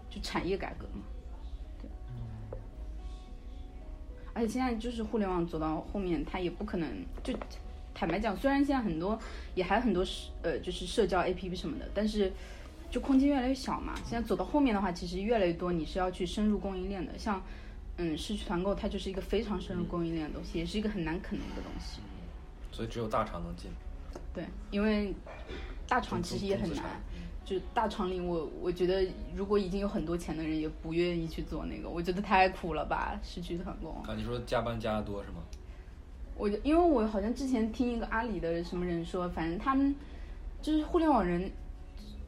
[0.10, 1.02] 就产业改革嘛。
[4.34, 6.90] 而且现在就是互联网走到后面，它也不可能
[7.24, 7.34] 就。
[7.92, 9.20] 坦白讲，虽然现在很多
[9.56, 12.32] 也还很多是呃就是社交 APP 什么的，但是
[12.90, 13.94] 就空间越来越小嘛。
[14.06, 17.44] 现在走到后面的话，其实越来越多你是要去深入供应链的，像
[17.98, 22.00] 嗯市区团购，它就是一个非常深入供应链的东西，也是一个很难啃的一个东西。
[22.72, 23.70] 所以只有大厂能进。
[24.34, 25.14] 对，因为
[25.86, 26.86] 大厂其实也很难。
[27.50, 29.04] 就大厂里，我我觉得
[29.36, 33.92] 如果已经有很多钱的人，也不愿意去做那个，我觉得太苦了吧，失去团工。
[34.04, 35.38] 啊，你说加班加的多是吗？
[36.38, 39.96] 我因为我好像之前听一个阿里的什么人说，反正他们
[40.62, 41.52] 就是互联网人，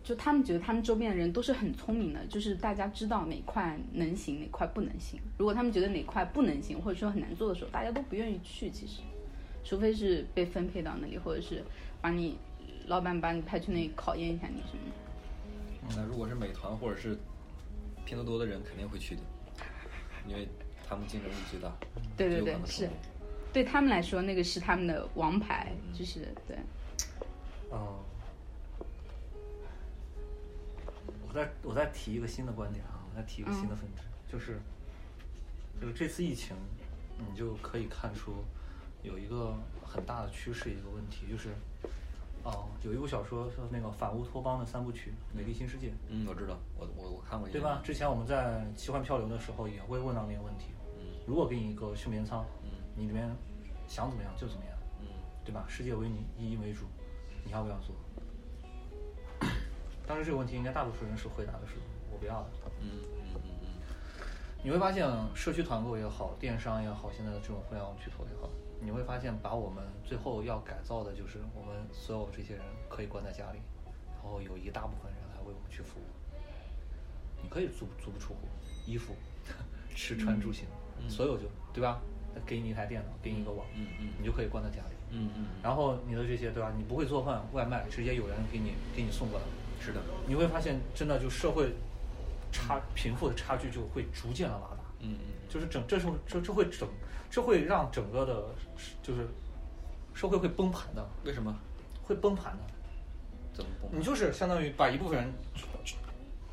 [0.04, 5.20] 就他们觉得他们周边的人都是很聪明的，就是大家知道哪块能行，哪块不能行。
[5.38, 8.72] 如果他们觉得哪块不能行，或者说很难做的时候，大家都不愿意去。
[8.72, 9.02] 其实，
[9.64, 11.64] 除非是被分配到那里，或者是
[12.02, 12.40] 把你
[12.88, 15.01] 老板把你派去那里考验一下你什么的。
[15.90, 17.18] 那如果是美团或者是
[18.06, 19.22] 拼多多的人，肯定会去的，
[20.28, 20.48] 因为
[20.88, 21.72] 他们竞争力最大。
[22.16, 22.90] 对对对，是，
[23.52, 26.58] 对他们来说，那个是他们的王牌，就是对。
[27.72, 28.00] 嗯，
[31.28, 34.60] 我再我再提一个新的观点啊，我再提一个新的分支，就是，
[35.82, 36.56] 就是这次疫情，
[37.18, 38.44] 你就可以看出
[39.04, 41.50] 有一个很大的趋势，一个问题就是。
[42.44, 45.88] 哦，有一部小说是那个反乌托邦的三部曲《美丽新世界》。
[46.10, 47.48] 嗯，我知道，我我我看过。
[47.50, 47.82] 对吧？
[47.84, 50.72] 之前我们在奇幻漂流的时候也会问到那个问题。
[50.98, 51.20] 嗯。
[51.28, 53.30] 如果给你一个休眠舱，嗯，你里面
[53.88, 55.08] 想怎么样就怎么样，嗯，
[55.46, 55.66] 对吧？
[55.68, 56.86] 世界为你以你为主，
[57.46, 57.96] 你要不要做？
[60.08, 61.76] 当时这个问题应该大多数人是回答的是
[62.12, 62.50] 我不要的。
[62.82, 63.68] 嗯嗯嗯嗯。
[64.64, 68.50] 你会发现，社区团购也好，电商也好，现在的这种互联网巨头也好。
[68.84, 73.60] 你会发现，把我们最后要改造的就是我们所有这些人可以关在家里，
[74.14, 76.04] 然后有一大部分人来为我们去服务。
[77.44, 78.40] 你可以足足不出户，
[78.86, 79.16] 衣服、
[79.96, 80.66] 吃穿住行，
[81.08, 82.02] 所有就对吧？
[82.46, 85.46] 给你一台电脑，给你一个网，嗯嗯，你就可以关在家里，嗯嗯。
[85.62, 86.72] 然后你的这些对吧？
[86.78, 89.46] 你不会做饭，外卖直接有人给你给你送过来。
[89.80, 90.00] 是的。
[90.28, 91.74] 你会发现，真的就社会
[92.52, 94.81] 差贫富的差距就会逐渐的拉大。
[95.02, 95.50] 嗯嗯。
[95.50, 96.88] 就是整，这是这这会整。
[97.30, 98.44] 这会让整个的，
[99.02, 99.26] 就是
[100.14, 101.10] 社会会崩盘的。
[101.24, 101.58] 为什么？
[102.04, 102.60] 会崩盘的？
[103.54, 103.98] 怎么崩？
[103.98, 105.34] 你就是相当于把一部分人，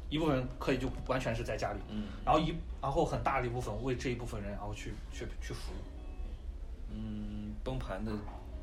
[0.09, 5.77] 一部分人可以就完全是在家里，嗯，然后一然后很大的一部分为这一部分人然后去去去服务。
[6.93, 8.13] 嗯，崩盘的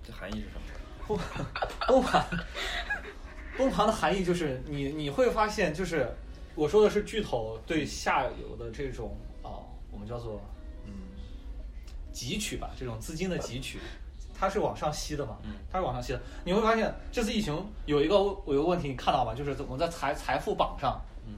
[0.09, 0.61] 含义是什么？
[1.05, 1.19] 崩
[1.85, 2.25] 崩盘，
[3.57, 6.09] 崩盘的含义就是你你会发现，就是
[6.55, 9.34] 我说的是巨头对下游的这种啊，
[9.95, 10.39] 我们叫做
[10.85, 10.91] 嗯。
[12.13, 13.77] 汲取吧，这种资金的汲取，
[14.33, 15.37] 它是往上吸的嘛？
[15.43, 16.21] 嗯，它是往上吸的。
[16.45, 17.53] 你会发现这次疫情
[17.85, 18.15] 有一个
[18.47, 19.33] 有一个问题，你看到吗？
[19.35, 21.33] 就是我们在财财富榜上，嗯，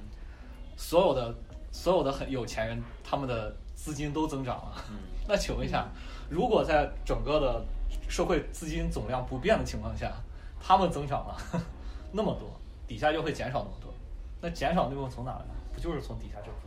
[0.76, 1.34] 所有的
[1.72, 4.86] 所有的很有钱人，他们的资金都增长了。
[4.92, 5.88] 嗯，那请问一下，
[6.30, 7.66] 如果在整个的
[8.08, 10.14] 社会资金总量不变的情况下，
[10.62, 11.38] 他们增长了
[12.14, 12.48] 那么多，
[12.88, 13.92] 底下就会减少那么多。
[14.40, 15.46] 那减少那部分从哪来？
[15.74, 16.58] 不就是从底下这部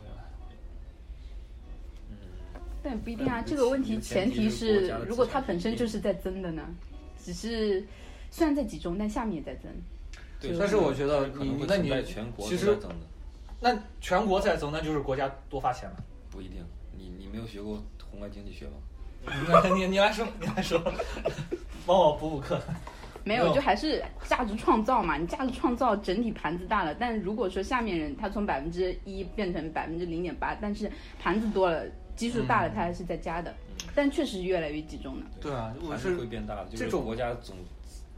[2.83, 6.63] 但不一定啊，这个问题前提是，如果它本身就是在增的呢，
[7.23, 7.85] 只是
[8.29, 9.71] 虽然在集中，但下面也在增。
[10.39, 11.89] 对，但是我觉得你那你
[12.39, 12.75] 其实
[13.59, 15.97] 那全国在增，那就是国家多发钱了。
[16.31, 16.65] 不一定，
[16.97, 18.73] 你你没有学过宏观经济学吗？
[19.75, 20.81] 你你来说，你来说，
[21.85, 22.59] 帮我补补课。
[23.23, 25.15] 没有，就还是价值创造嘛。
[25.15, 30.91] 你价值创造整体盘子大了，但如果说下面人他从百分之一变成百分之零点八，但是
[31.21, 31.85] 盘子多了。
[32.15, 33.53] 基数大了，它还是在加的，
[33.95, 35.25] 但确实越来越集中了。
[35.39, 36.67] 对啊，还是会变大的。
[36.75, 37.55] 这种国家总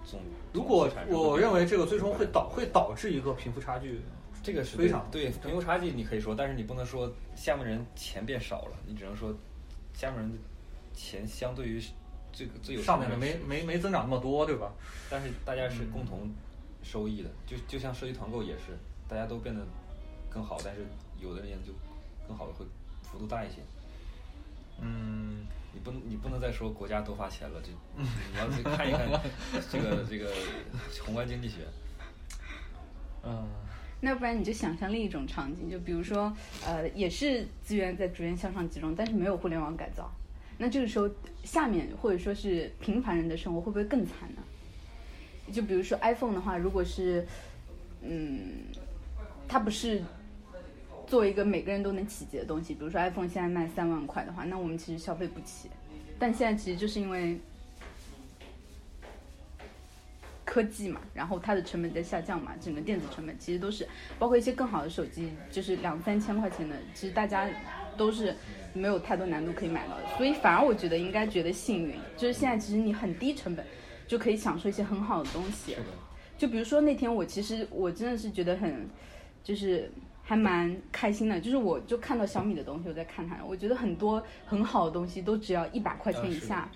[0.04, 0.20] 总，
[0.52, 4.02] 如果我认为这个最终会导会导致一个贫富差距，
[4.44, 9.34] 这个是非常对贫富差距你可以说，但是你不能说下面人钱变少了，你只能说
[9.94, 10.38] 下面人的
[10.94, 11.82] 钱相对于
[12.34, 14.74] 最最有上面的没没没增长那么多，对吧？
[15.10, 16.30] 但是大家是共同
[16.84, 18.78] 收益的，就就像社区团购也是，
[19.08, 19.62] 大家都变得
[20.30, 20.82] 更好，但是
[21.20, 21.72] 有的人就
[22.28, 22.66] 更好的会
[23.04, 23.62] 幅度大一些。
[24.82, 29.08] 嗯，你不能，你不能再说国家多发钱了，这你要去看一看
[29.72, 30.32] 这个 这个
[31.06, 31.60] 宏观经济学。
[33.24, 33.48] 嗯，
[34.02, 40.12] 那不然你就想象另一种场景，就比如说，呃，也是资源在逐渐向上集中，但是没有互联网改造，
[40.58, 41.10] 那这个时候
[41.44, 44.42] 下面或者说是平凡人的生活会不会更惨呢？
[45.54, 47.26] 就比如说 iPhone 的话，如果是，
[48.02, 48.66] 嗯，
[49.48, 50.04] 它不是。
[51.14, 55.70] 作为一个每个人都能企及的东西，比如说 iPhone 现在卖三万块的话，那我们其实消费不起。
[56.18, 57.38] 但现在其实就是因为
[60.44, 67.48] 科技嘛，然后它的成本在下降嘛，整个电子成本其实都是包括一些更好的手机，就是两三千块钱的，其实大家
[67.96, 68.36] 都是
[68.74, 70.04] 没有太多难度可以买到的。
[70.18, 73.64] 所以反而我觉得应该觉得幸运，就是现在其实你很低成本，
[74.08, 75.78] 就可以享受一些很好的东西
[76.40, 78.90] 就比如说那天我其实我真的是觉得很，
[79.44, 79.92] 就是
[80.24, 86.70] 还蛮开心的，就是我就看到小米的东西，我在看它，我觉得很多很好的东西都只要一百块钱以下。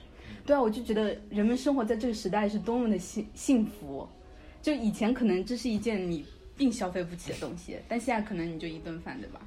[0.46, 4.08] 对啊，我就觉得人们生活在这个时代是多么的幸幸福。
[4.62, 6.26] 就以前可能这是一件你
[6.58, 9.42] 并消费不起的东西，但现在可能你就一顿饭，对吧？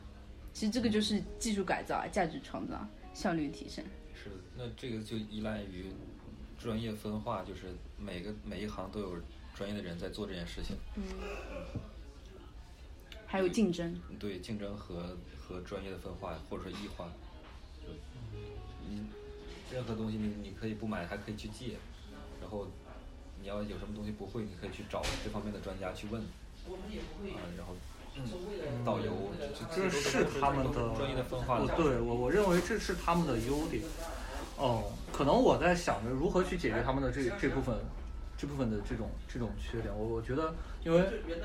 [0.53, 3.85] 其实这个就是技术改造啊，价值创造，效率提升。
[4.15, 5.87] 是的，那这个就依赖于
[6.59, 7.61] 专业分化，就是
[7.99, 9.17] 每个每一行都有
[9.55, 10.77] 专业的人在做这件事情。
[10.97, 11.03] 嗯，
[13.31, 13.97] 还有竞争。
[14.19, 17.07] 对竞争和和专业的分化，或者说异化，
[17.81, 17.93] 就
[18.89, 19.07] 嗯，
[19.73, 21.77] 任何东西你你可以不买，还可以去借，
[22.41, 22.67] 然后
[23.41, 26.21] 你要有什么东西不会，你可以去找这方面的专家去问，
[26.67, 27.77] 嗯，然后
[28.17, 29.31] 嗯，导游，
[29.73, 31.77] 这这是他们的专业的分化我的。
[31.77, 33.85] 对我我认为这是他们的优点。
[34.57, 37.79] 哦，可能我在想着如何去解决他们的这这部分
[38.41, 39.93] 这部分的这种这种缺点。
[39.95, 41.03] 我我觉得，因为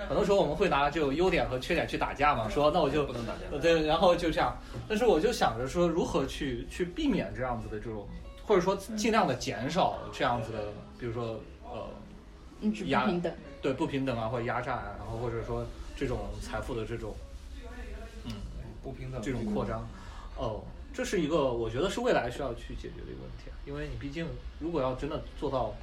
[0.07, 4.57] 很多时候我们会拿这种优点和缺点去打架嘛，说那我就不能打架呃对，然后就这样。
[4.87, 8.07] 但是我就想着说，如何去去避免这样子的这种，
[8.45, 10.59] 或者说尽量的减少这样子的，
[10.97, 11.85] 比如说呃
[12.61, 13.33] 嗯，只不压平等。
[13.61, 15.65] 对不平等啊，或者压榨啊，然后或者说
[15.97, 17.15] 这种财富的这种
[18.25, 18.31] 嗯
[18.83, 19.85] 不平等这种扩张，
[20.37, 20.61] 哦，
[20.93, 24.27] 这是一个我觉得是未来需要去解决的一个问题，啊因为你毕竟
[24.59, 25.73] 如果要真的做到，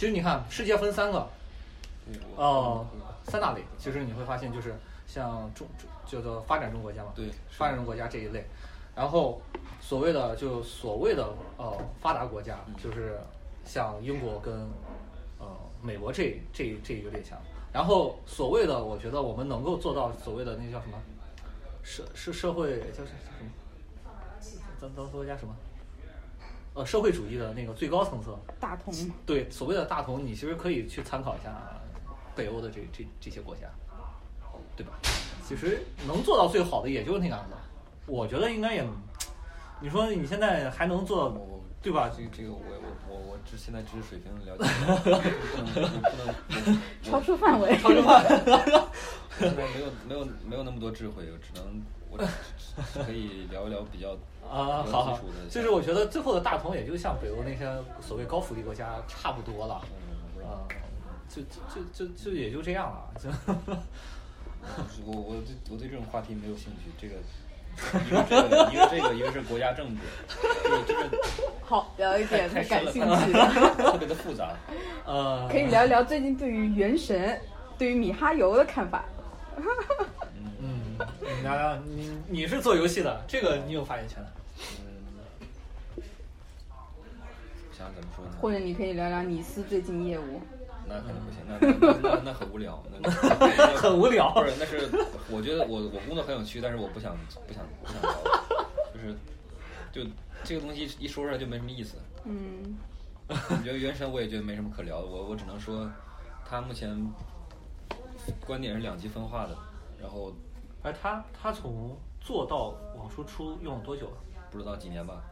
[0.00, 1.28] 其实你看世界分三个，
[2.34, 2.86] 哦，
[3.24, 4.74] 三大类，其实你会发现就是
[5.06, 5.68] 像中
[6.06, 8.46] 叫做发展中国家嘛，对发展中国家这一类，
[8.96, 9.42] 然后
[9.78, 13.20] 所谓的就所谓的呃发达国家，就是
[13.66, 14.66] 像英国跟
[15.38, 15.46] 呃
[15.82, 17.38] 美国这这这一个列强，
[17.70, 20.96] 然后所谓的我觉得我们能够做到所谓的那叫什么？
[21.82, 23.50] 社是社会叫是叫什么，
[24.80, 25.54] 咱咱国家什么？
[26.74, 28.30] 呃，社会主义的那个最高层次，
[28.60, 28.94] 大同，
[29.26, 31.52] 对，所谓的大同，你其实可以去参考一下
[32.36, 33.62] 北欧的这这这些国家，
[34.76, 34.92] 对吧？
[35.46, 37.56] 其实能做到最好的也就是那样子。
[38.06, 38.86] 我觉得应该也，
[39.80, 41.36] 你说你现在还能做到，
[41.82, 42.08] 对吧？
[42.16, 44.64] 这个这个我我我我只现在知识水平了解，
[45.02, 45.22] 不能
[45.66, 47.76] 你不能超出范围。
[47.78, 48.24] 超出范
[49.38, 52.18] 现在没有没有没有那么多智慧，我只能我
[53.04, 54.10] 可以聊一聊比较
[54.48, 55.18] 啊，好
[55.48, 57.70] 就是我觉得最后的大同也就像北欧那些
[58.00, 59.80] 所谓高福利国家差不多了，
[60.38, 60.42] 嗯
[61.28, 61.48] 就就
[61.94, 63.28] 就就就也就这样了，就
[65.06, 67.14] 我我对我对这种话题没有兴趣，这个
[68.04, 70.02] 一个这个一个这个一个是国家政治，
[71.62, 74.56] 好，聊一点太感兴深了趣的，特别的复杂。
[75.06, 77.16] 呃，可以聊一聊最近对于《原神》、
[77.78, 79.04] 对于米哈游的看法。
[81.42, 84.32] 聊聊，你你是做游戏的，这个你有发言权的。
[85.96, 86.02] 嗯，
[87.72, 88.32] 想怎么说呢？
[88.40, 90.40] 或者你可以聊聊你司最近业务。
[90.88, 93.10] 那肯定不行，那那那那很无聊，那那
[93.78, 94.88] 很无聊不是，那是
[95.30, 98.10] 我觉得我我工作很有趣，但是我不想不想不想聊，
[98.92, 99.14] 就是
[99.92, 100.10] 就
[100.42, 101.96] 这个东西一说出来就没什么意思。
[102.24, 102.76] 嗯，
[103.28, 105.88] 你觉得原神我也觉得没什么可聊的，我我只能说，
[106.44, 106.90] 他目前
[108.44, 109.56] 观点是两极分化的，
[110.00, 110.34] 然后
[110.82, 114.16] 而他他从做到往输出用了多久了？
[114.50, 115.22] 不知道几年吧，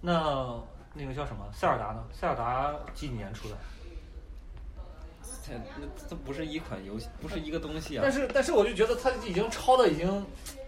[0.00, 0.60] 那
[0.92, 1.44] 那个叫什么？
[1.52, 2.04] 塞尔达呢？
[2.12, 3.56] 塞尔达几几年出的？
[5.46, 8.10] 这那这不是一款游戏，不是一个东西啊但。
[8.12, 10.24] 是但是我就觉得他已经抄的已经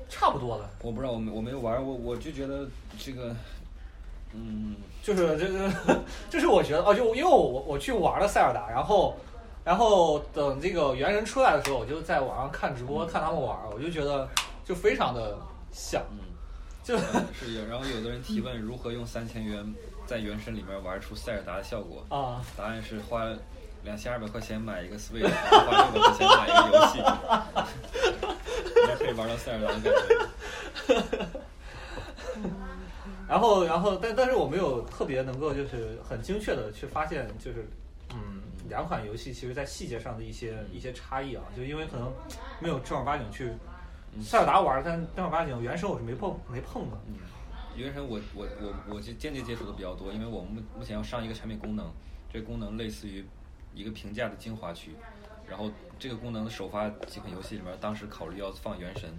[0.09, 3.35] 差不多了，我不知道，我没我没有玩，我我就觉得这个，
[4.33, 5.73] 嗯，就是这个，
[6.29, 9.17] 这是我觉得哦，就因为我我去玩了塞尔达，然后
[9.67, 14.29] 然后等这个原神出来的时候，我就在网上看直播看他们玩，我就觉得
[14.65, 15.37] 就非常的
[15.73, 16.19] 像，嗯，
[16.85, 16.97] 就
[17.35, 17.67] 是有。
[17.67, 19.75] 然后有的人提问如何用三千元
[20.07, 22.41] 在原神里面玩出塞尔达的效果，啊。
[22.57, 23.25] 答案是花
[23.83, 27.03] 两千二百块钱买一个 Switch，然后花六百块钱买一个游戏，
[28.87, 31.29] 你就可以玩到塞尔达的感觉。
[33.29, 37.86] 然后，然后，但但是我没有特别能够就是很精确的去发现，就是嗯，
[38.69, 42.13] 两款游戏其实在细节上的一些一些差异啊，就因为可能
[42.61, 43.53] 没有正儿八经去
[44.21, 46.99] 塞尔达玩，但正儿八经原神我是没碰没碰的。
[47.09, 47.17] 嗯，
[47.77, 51.91] 原神我我我我就间接接触的比较多，因为我目目前要上一个产品功能，
[52.33, 53.25] 这个功能类似于
[53.75, 54.93] 一个评价的精华区，
[55.49, 59.13] 然后这个功能首发几款游戏里面，当时考虑要放原神。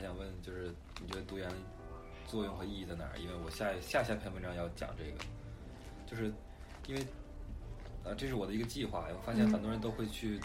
[0.00, 1.50] 想问就是你觉得读研
[2.24, 3.18] 作用和意义在哪儿？
[3.18, 5.18] 因为我下下下篇文章要讲这个，
[6.06, 6.32] 就是
[6.86, 7.04] 因为
[8.08, 10.40] 呃这是我的一个计划，我发现很多人都会去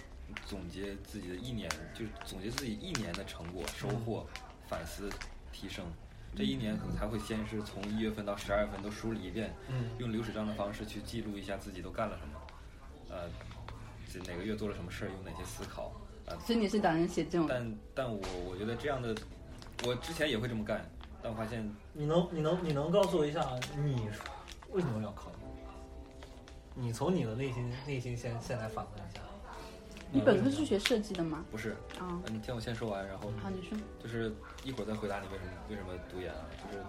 [0.45, 4.27] 总结自己的一年，就是总结自己一年的成果、收获、
[4.67, 5.09] 反思、
[5.53, 5.85] 提升。
[6.35, 12.41] 这一年可能才会先是从一月份到十二月份都梳理一遍，嗯用流水账的方式去记录一下自己都干了什么，
[13.09, 13.29] 呃，
[14.11, 15.93] 这哪个月做了什么事儿，有哪些思考，
[16.25, 17.47] 啊、所以你是打算写这种？
[17.47, 19.15] 但但我我觉得这样的，
[19.85, 20.83] 我之前也会这么干，
[21.21, 23.47] 但我发现你能你能你能告诉我一下，
[23.77, 24.09] 你
[24.71, 25.42] 为什么要考研？
[26.75, 29.21] 你从你的内心内心先先来反问一下。
[30.11, 31.43] 你本科是学设计的吗？
[31.51, 33.77] 不是，啊，呃你听我先说完，然后好，你说。
[34.01, 34.31] 就是
[34.63, 36.83] 一会儿再回答你为什么为什么读研啊，就是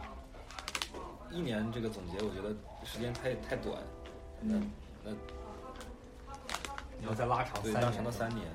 [1.30, 2.54] 一年这个总结，我觉得
[2.84, 3.82] 时间太太短，
[4.42, 4.70] 那嗯
[5.04, 5.10] 那
[6.98, 8.46] 你要再拉长对，拉长到三年，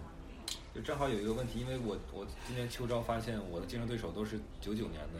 [0.73, 5.19] 就正好有一个问题，因为我我今年秋招发现我的竞争对手都是九九年的，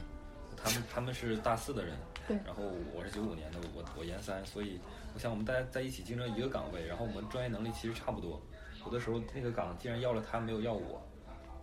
[0.64, 1.96] 他们他们是大四的人，
[2.28, 4.80] 对然后我是九五年的，我我研三，所以
[5.14, 8.42] 我想我们大家在一起竞争一个岗位，然后我们专业能力其实差不多，
[8.86, 11.02] 有的时候那个岗既然要了他，没有要我，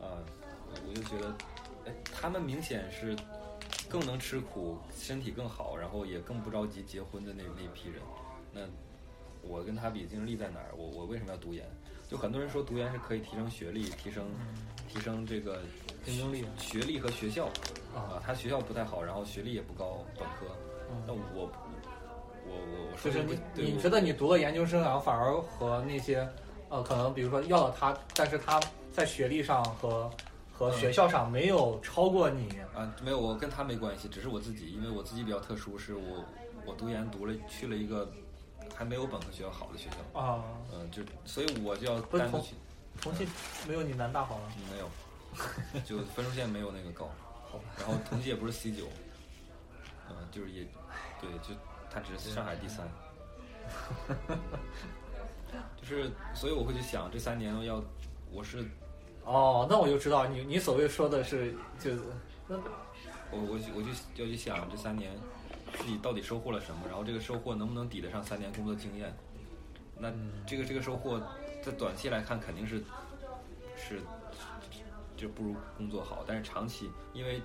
[0.00, 0.24] 呃、
[0.88, 1.34] 我就觉得，
[1.86, 3.14] 哎，他们明显是
[3.88, 8.00] 更能吃苦，身体更好，然后也更不着急结婚的那那批人，
[8.52, 8.62] 那
[9.42, 10.74] 我跟他比竞争力在哪儿？
[10.76, 11.64] 我我为什么要读研？
[12.08, 14.28] 就很多人说读研是可以提升学历，提升
[14.88, 15.60] 提升这个
[16.04, 17.48] 竞争力学历和学校
[17.96, 18.14] 啊。
[18.14, 20.46] 啊，他学校不太好，然后学历也不高，本科。
[21.06, 21.50] 那我我
[22.46, 22.54] 我
[22.92, 26.28] 我说就是你你觉得你读了研究生，然后反而和那些
[26.68, 28.60] 呃可能比如说要了他，但是他
[28.92, 30.08] 在学历上和
[30.52, 30.78] 和嗯。
[30.78, 36.24] 学校上没有超过你，啊，没有，我跟他没关系，只是我自己，因为我自己比较特殊，是我
[36.64, 38.08] 我读研读了去了一个
[38.74, 42.54] 还没有本科学校好的学校，啊，嗯、就所以我就要单独去，
[43.00, 43.26] 重庆
[43.66, 44.44] 没有你南大好吗？
[44.56, 44.88] 嗯没有，
[45.84, 47.10] 就分数线没有那个高，
[47.56, 48.86] 好吧，然后同济也不是 C 九，
[50.08, 50.64] 嗯、就是也
[51.20, 51.54] 对，就
[51.90, 52.88] 他只是上海第三，
[55.80, 57.82] 就是所以我会去想这三年要
[58.32, 58.64] 我是
[59.24, 62.00] 哦，那我就知道你你所谓说的是就是
[62.46, 62.56] 那
[63.30, 63.88] 我我就我就
[64.24, 65.12] 要去想这三年
[65.78, 69.12] 自己到底收获了什么，然后这个收获能不能抵得上三年工作经验？
[69.98, 70.12] 那
[70.46, 71.18] 这个这个收获
[71.62, 72.84] 在短期来看肯定是
[73.76, 74.00] 是
[75.16, 77.40] 就不如工作好，但是长期因为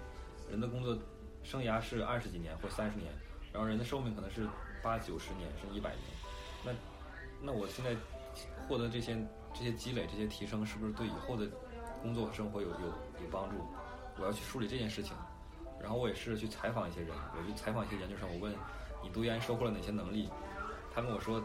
[0.49, 0.97] 人的工作
[1.43, 3.11] 生涯是二十几年或三十年，
[3.51, 4.47] 然后人的寿命可能是
[4.83, 6.01] 八九十年甚至一百年，
[6.65, 6.71] 那
[7.41, 7.95] 那我现在
[8.67, 9.17] 获得这些
[9.53, 11.47] 这些积累这些提升，是不是对以后的
[12.01, 13.55] 工作和生活有有有帮助？
[14.19, 15.15] 我要去梳理这件事情。
[15.81, 18.53] 然后我也试着去采访一些人，我去采访一些研究生，我问
[19.01, 20.29] 你读研收获了哪些能力？
[20.93, 21.41] 他跟我说，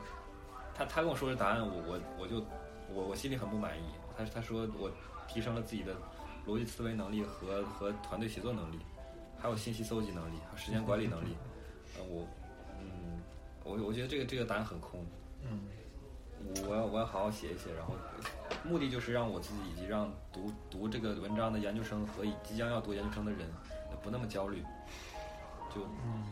[0.75, 2.45] 他他跟我说的答案，我我我就
[2.93, 3.85] 我我心里很不满意。
[4.15, 4.91] 他他说我
[5.27, 5.97] 提升了自己的
[6.47, 8.79] 逻辑思维能力和和团队协作能力，
[9.39, 11.37] 还有信息搜集能力，还有时间管理能力。
[11.97, 12.27] 呃，我
[12.79, 13.21] 嗯，
[13.65, 15.05] 我我觉得这个这个答案很空。
[15.43, 15.61] 嗯
[16.69, 17.95] 我要我要好好写一写，然后
[18.63, 23.41] 目的就是让我自己以及让读读这个文章的研究生和即将要读研究生的人
[24.03, 24.63] 不那么焦虑。
[25.75, 26.25] 就嗯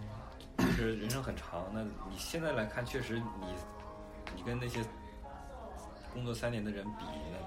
[0.58, 3.46] 就是人生很长，那你现在来看，确实你
[4.36, 4.84] 你跟那些
[6.12, 7.38] 工作三年的人比，那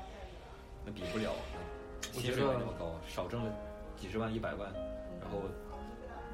[0.86, 1.60] 那比不了，那
[2.14, 3.52] 薪水没那么高，少挣了
[3.96, 4.72] 几十万、一百万，
[5.22, 5.42] 然后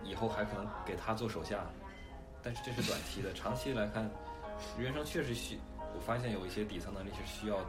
[0.03, 1.65] 以后还可能给他做手下，
[2.41, 4.09] 但是这是短期的，长期来看，
[4.77, 5.59] 人生确实需，
[5.95, 7.59] 我发现有一些底层能力是需要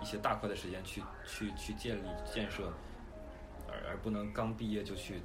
[0.00, 2.72] 一些大块的时间去去去建立建设，
[3.68, 5.22] 而而不能刚毕业就去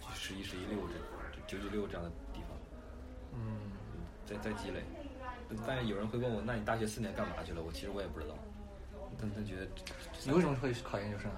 [0.00, 0.94] 去十一、十一六这
[1.34, 2.58] 这九九六这样的地方。
[3.32, 3.72] 嗯，
[4.26, 4.82] 在在积累。
[5.66, 7.60] 但是有人会问我，那你大学四年干嘛去了？
[7.60, 8.34] 我其实我也不知道。
[9.20, 9.66] 但他觉得
[10.24, 11.30] 你为什么会考研究生？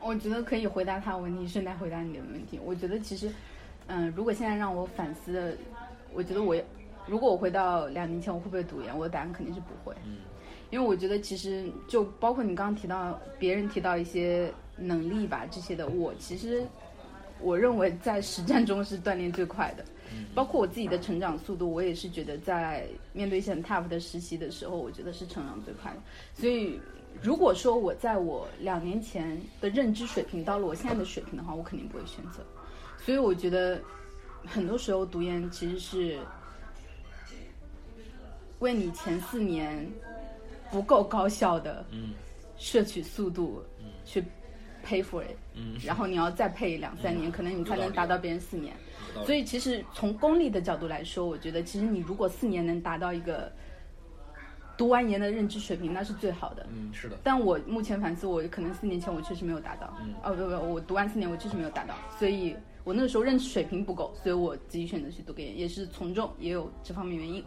[0.00, 2.60] 我觉得可以回答他的问题，顺带回答你的问题。
[2.62, 3.32] 我觉得其实，
[3.86, 5.56] 嗯，如果现在让我反思的，
[6.12, 6.54] 我觉得我
[7.06, 8.96] 如果我回到两年前，我会不会读研？
[8.96, 9.94] 我的答案肯定是不会。
[10.04, 10.18] 嗯
[10.70, 16.64] 因为我觉得其实就包括你刚刚提到别人提到一些能力吧这些的，我其实
[17.44, 19.84] 我认为在实战中是锻炼最快的。
[19.84, 19.90] 嗯
[20.32, 25.96] 包括我自己的成长速度，我也是觉得在面对一些很 tough 的实习的时候，我觉得是成长最快的。
[26.34, 26.80] 所以，
[27.20, 32.44] 如果说我在我两年前的认知水平到了我现在的水平的话，我肯定不会选择。
[33.04, 33.80] 所以，我觉得
[34.46, 36.18] 很多时候读研其实是
[38.60, 39.90] 为你前四年
[40.70, 42.12] 不够高效的嗯
[42.56, 43.64] 摄取速度
[44.04, 44.22] 去
[44.84, 48.74] pay for it，嗯，然后你要再配两三年，嗯可能你才能达到别人四年。
[49.24, 53.50] 所以其实从功利的角度来说，我觉得其实你如果四年能达到一个
[54.76, 56.66] 读完研的认知水平，那是最好的。
[56.72, 59.96] 嗯是的，但我目前反思，我可能四年前我确实没有达到。
[60.02, 67.44] 嗯哦不不，我读完四年我确实没有达到，所以我那个时候认知水平不够，所以我自己选择去读个研，也是从众，也有这方面原因。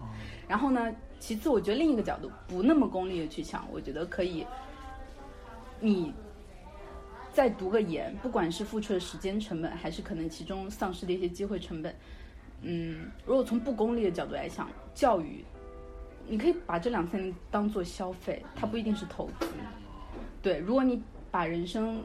[0.47, 4.45] 然后呢，其次我觉得另一个角度，不那么功利的去想，我觉得可以，
[5.81, 6.13] 你
[7.37, 11.95] 再读个研，不管是付出的时间成本，还是可能其中丧失的一些机会成本，
[12.63, 15.45] 嗯，如果从不功利的角度来想，教育，
[16.27, 19.45] 你可以把这两三年当做消费，它不一定是投资。
[20.41, 22.03] 对，如果你把人生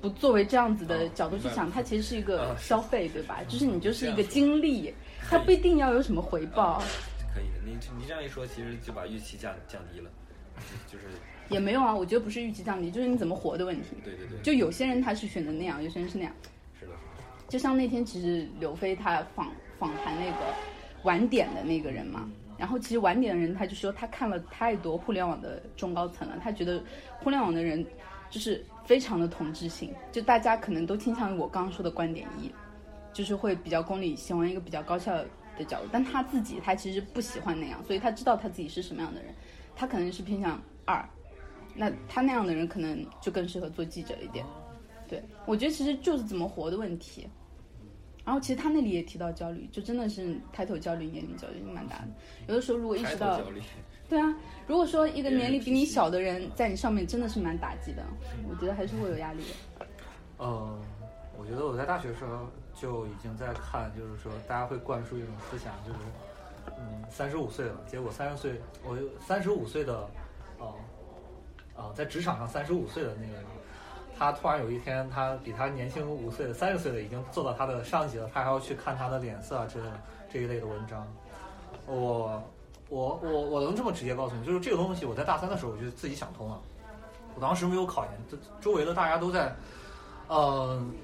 [0.00, 3.40] 不作为这样子的角度去想，它其实是一个消费，对吧？
[3.48, 4.94] 就是你就是一个经历，
[5.28, 6.80] 它不一定要有什么回报。
[7.34, 7.58] 可以的。
[7.66, 10.08] 你你这样一说，其实就把预期降降低了，
[10.86, 11.06] 就是
[11.48, 13.96] 也没有啊，我觉得不是预期降低，就是你怎么活的问题。
[14.04, 16.32] 对对对，就有些人他是选择那样，有些人是那样。
[16.78, 16.92] 是的，
[17.48, 20.54] 就像那天其实刘飞他访访谈那个
[21.02, 26.82] 晚点的那个人嘛，然后其实晚点的人他就说他看了太多互联网的中高层了，他觉得
[27.18, 27.84] 互联网的人
[28.30, 32.50] 就是非常的同质性，就大家可能都倾向于我刚刚说的观点一，
[33.12, 35.12] 就是会比较功利，喜欢一个比较高效
[35.58, 39.34] 的角度，但他自己他其实不喜欢那样，所以他知道他自己是什么样的人，
[39.76, 41.04] 他可能是偏向二，
[41.74, 44.44] 那他那样的人可能就更适合做记者一点。
[45.08, 47.28] 对，我觉得其实就是怎么活的问题。
[48.24, 52.08] 然后其实他那里也提到焦虑，就真的是抬头焦虑、年龄焦虑蛮大的。
[52.46, 53.40] 有的时候如果意抬识到，
[54.08, 58.04] 对啊，如果说一个年龄比你小的人在你上面，真的是蛮打击的。
[58.48, 59.86] 我觉得还是会有压力的。
[60.38, 60.80] 嗯，
[61.36, 65.98] 我觉得我在大学时候就已经在看，就是说大家会灌输一种思想，就是
[66.78, 70.08] 嗯，三十五岁了，结果三十岁，我三十五岁的，
[70.58, 70.76] 哦、
[71.76, 73.44] 啊、在职场上三十五岁的那个人，
[74.18, 80.00] 他突然有一天，他比他年轻五岁的三十岁的已经做到他的上级了，他还要去看他的脸色啊之类的
[80.32, 81.06] 这一类的文章。
[81.86, 82.42] 我
[82.88, 86.60] 我我我能这么直接告诉你，就是这个东西，我在大三的时候我就自己想通了。
[87.34, 89.52] 我当时没有考研，周围的大家都在，
[90.28, 90.94] 嗯、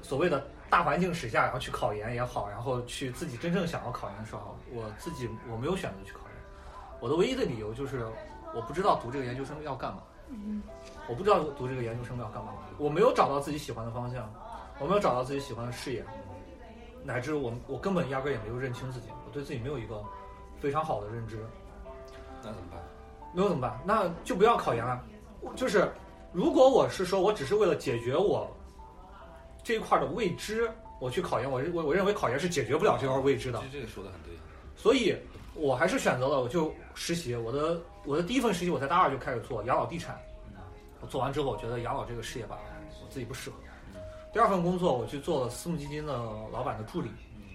[0.00, 6.28] 所谓的大环境使下，然后去考研也好，然后去自己真正想要考研的时候，我自己我没有选择去考研。
[7.00, 8.06] 我的唯一的理由就是
[8.54, 10.02] 我不知道读这个研究生要干嘛。
[11.08, 14.30] 我不知道读这个研究生要干嘛，我没有找到自己喜欢的方向，
[14.78, 16.04] 我没有找到自己喜欢的事业，
[17.02, 20.04] 乃至我我根本压根儿也没有认清自己，我对自己没有一个
[20.60, 21.42] 非常好的认知。
[22.42, 22.78] 那怎么办？
[23.32, 23.80] 没有怎么办？
[23.86, 25.02] 那就不要考研了。
[25.56, 25.90] 就是
[26.30, 28.54] 如果我是说我只是为了解决我
[29.64, 30.70] 这一块儿的未知，
[31.00, 33.58] 我去考研，我认我我认为考研是解决不了这块儿未知的。
[33.62, 34.34] 这这个说的很对。
[34.78, 35.14] 所以
[35.54, 37.34] 我还是选择了我就实习。
[37.34, 40.18] 我的我的第一份实习我在大二就开始做养老地产，
[41.00, 42.56] 我做完之后我觉得养老这个事业吧，
[43.02, 43.56] 我自己不适合。
[44.32, 46.16] 第二份工作我去做了私募基金的
[46.52, 47.10] 老板的助理，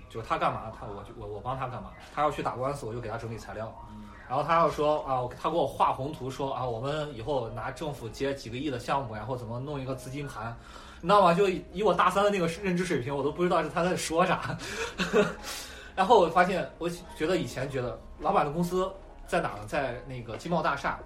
[0.10, 3.74] 就是他干嘛他我就我我帮他干嘛，他要去打官司我就给他整理材料。
[4.28, 10.56] 然后他要说啊，他给我画宏图说啊，我们以后拿政府接几个亿的项目，然后怎么弄一个资金盘，
[11.02, 11.34] 你知道吗？
[11.34, 14.58] 就以我大三的那个认知水平，我都不知道是他在说啥。
[15.96, 18.92] 然后我发现，我觉得以前觉得老板的公司
[19.28, 19.66] 在哪呢？
[19.68, 21.00] 在那个金茂大厦。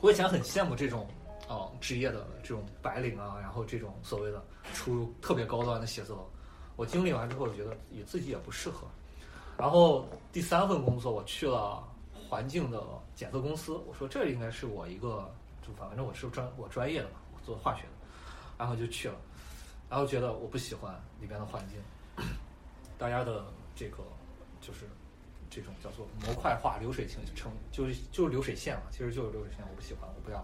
[0.00, 1.06] 我以前很羡慕这种
[1.48, 4.42] 哦职业的这种白领啊，然后这种所谓的
[4.74, 6.28] 出入特别高端的写字楼。
[6.76, 8.86] 我经历完之后，觉得也自己也不适合。
[9.56, 11.82] 然后第三份工作，我去了
[12.28, 12.82] 环境的
[13.14, 13.74] 检测公司。
[13.86, 17.88] 我说这应该是我一个，就反正我是专我专业的嘛，我做化学的，
[18.58, 19.14] 然后就去了，
[19.88, 21.78] 然后觉得我不喜欢里边的环境，
[22.98, 23.44] 大家的
[23.76, 23.98] 这个
[24.64, 24.86] 就是
[25.50, 30.42] 这种叫做模块化、流水情成，就是就是流水线嘛，其实就是流水线，我不喜欢，我不要。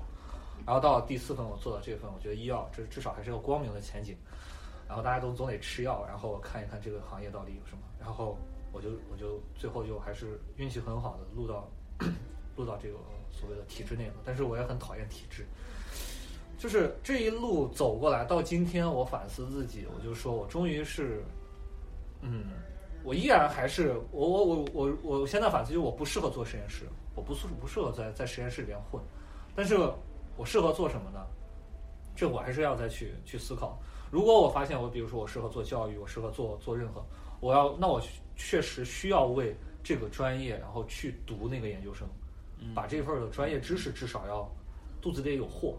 [0.67, 4.15] 然后到了第四份，我做到这份，我觉得医药这至少还是个光明的前景。
[4.87, 7.83] 然后大家都总得吃药，然后看一看这个行业到底有什么。
[7.99, 8.37] 然后
[8.73, 11.71] 我就我就最后就还是运气很好的录到
[12.57, 12.99] 录到这个
[13.31, 14.15] 所谓的体制内了。
[14.25, 15.47] 但是我也很讨厌体制，
[16.59, 21.23] 就是这一路走过来到今天，我反思自己，我就说我终于是，
[22.21, 22.47] 嗯，
[23.03, 26.85] 我依然还是我我我我我现在反思就是我不适合做实验室，
[27.15, 29.01] 我不适不适合在在实验室里边混，
[29.55, 29.77] 但是
[30.37, 31.25] 我适合做什么呢？
[32.15, 33.79] 这我还是要再去去思考。
[34.11, 37.03] 如果我发现我，比如说我适合做教育，我适合做做任何，
[37.41, 38.03] 我要那我
[38.37, 42.07] 确实需要为这个专业，然后去读那个研究生，
[42.75, 44.47] 把这份儿的专业知识至少要
[45.01, 45.77] 肚子里有货，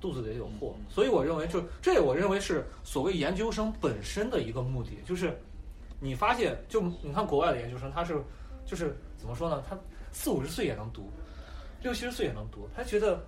[0.00, 0.76] 肚子里有货。
[0.88, 5.36] 所以我认为就这，我认为是所谓研究生本身的一个目的，就是
[6.00, 8.20] 你发现，就你看国外的研究生，他是
[8.64, 9.62] 就是怎么说呢？
[9.68, 9.78] 他
[10.10, 11.10] 四五十岁也能读，
[11.82, 13.22] 六七十岁也能读，他觉得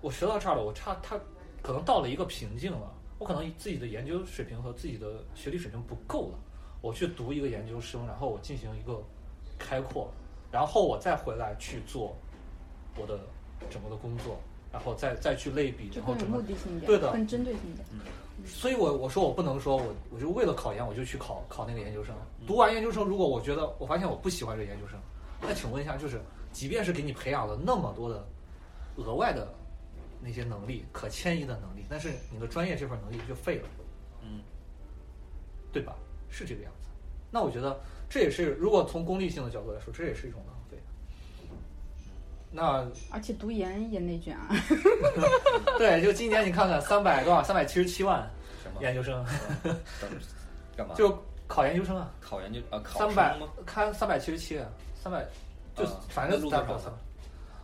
[0.00, 1.18] 我学到这儿了，我差他
[1.62, 6.38] 可能到了一个瓶颈了，我可能自己的研究水平和自己的学历水平不够了，
[6.80, 9.02] 我去读一个研究生，然后我进行一个
[9.58, 10.12] 开阔，
[10.50, 12.14] 然后我再回来去做
[12.96, 13.18] 我的
[13.70, 14.38] 整个的工作，
[14.70, 17.86] 然后再再去类比，然后整个目的性一点，对的更针对性一点。
[18.46, 22.14] 所以我我说我不能说我我就为了考研我就去考考那个研究生，
[22.46, 24.98] 读完研究生，如果我觉得我发现我不喜欢这个研究生，
[25.40, 26.20] 那请问一下，就是
[26.52, 28.26] 即便是给你培养了那么多的
[28.96, 29.52] 额外的
[30.20, 33.68] 那些能力可迁移的能力，但是你的专业这份能力就废了，
[34.22, 34.40] 嗯，
[35.72, 35.94] 对吧？
[36.28, 36.88] 是这个样子。
[37.30, 40.61] 那我觉得这也是，如果从功利性的角度来说，这也是一种浪费。
[42.52, 44.48] 那而且读研也内卷啊。
[45.78, 47.42] 对，就今年你看看，三百多少？
[47.42, 48.28] 三百七十七万
[48.62, 49.24] 什么研究生，
[50.76, 50.94] 干嘛？
[50.94, 53.36] 就考研究生啊，考研究啊，考三百？
[53.64, 54.60] 看三百七十七，
[55.02, 55.24] 三百
[55.74, 56.92] 就啊反正那录三百多少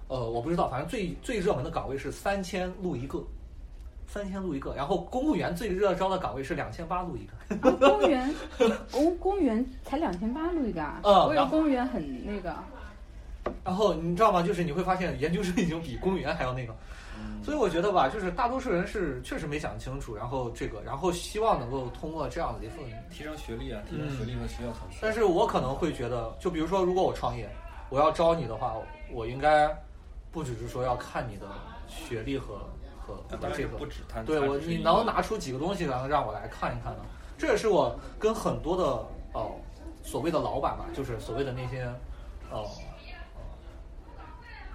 [0.08, 3.22] 呃，我不知道，反正最最热门的岗位是三千录一个，
[4.06, 4.74] 三千录一个。
[4.74, 7.70] 然后公务员最热招的岗位是两千八录一个。
[7.70, 8.34] 啊，公务员，
[8.90, 10.98] 公公务员才两千八录一个啊！
[11.04, 12.56] 嗯我以为公务员很那个。
[13.68, 14.42] 然后你知道吗？
[14.42, 16.74] 就是你会发现研究生已经比公务员还要那个，
[17.18, 22.78] 嗯所以我觉得吧，就是大多数人是确实没想清楚，然后这个，然后希望能够通过这样的一份
[23.10, 24.98] 提升学历啊，提升学历和学校层次。
[25.02, 27.48] 但是我可能会觉得，就比如说，如果我创业，
[27.90, 28.74] 我要招你的话，
[29.12, 29.68] 我应该
[30.32, 31.46] 不只是说要看你的
[31.86, 32.58] 学历和
[33.00, 37.00] 和和这个不，止他，对我你能拿出几个东西来让我来看一看呢？
[37.36, 38.84] 这也是我跟很多的
[39.34, 39.52] 哦、
[40.02, 41.84] 所谓的老板吧，就是所谓的那些
[42.50, 42.66] 哦呃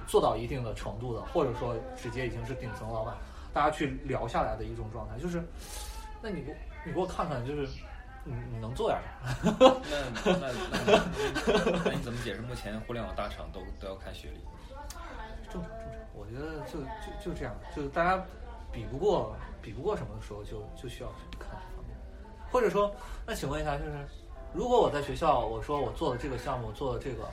[0.08, 3.16] 做到一定的程度的，或者说直接已经是顶层老板，
[3.54, 5.44] 大家去聊下来的一种状态，就是
[6.22, 7.68] 那你给你给我看看，就是
[8.24, 9.52] 你你能做点啥？
[10.24, 14.40] 那那那那你怎么解释目前互联网大厂都都要看学历？
[15.50, 18.24] 正常正常，我觉得就就就这样，就是大家
[18.72, 21.96] 比不过比不过什么的时候就，就需要看这方面。
[22.52, 22.94] 或者说，
[23.26, 23.92] 那请问一下，就是
[24.54, 27.30] 如果我在学校，我说我做了这个项目，做了这个，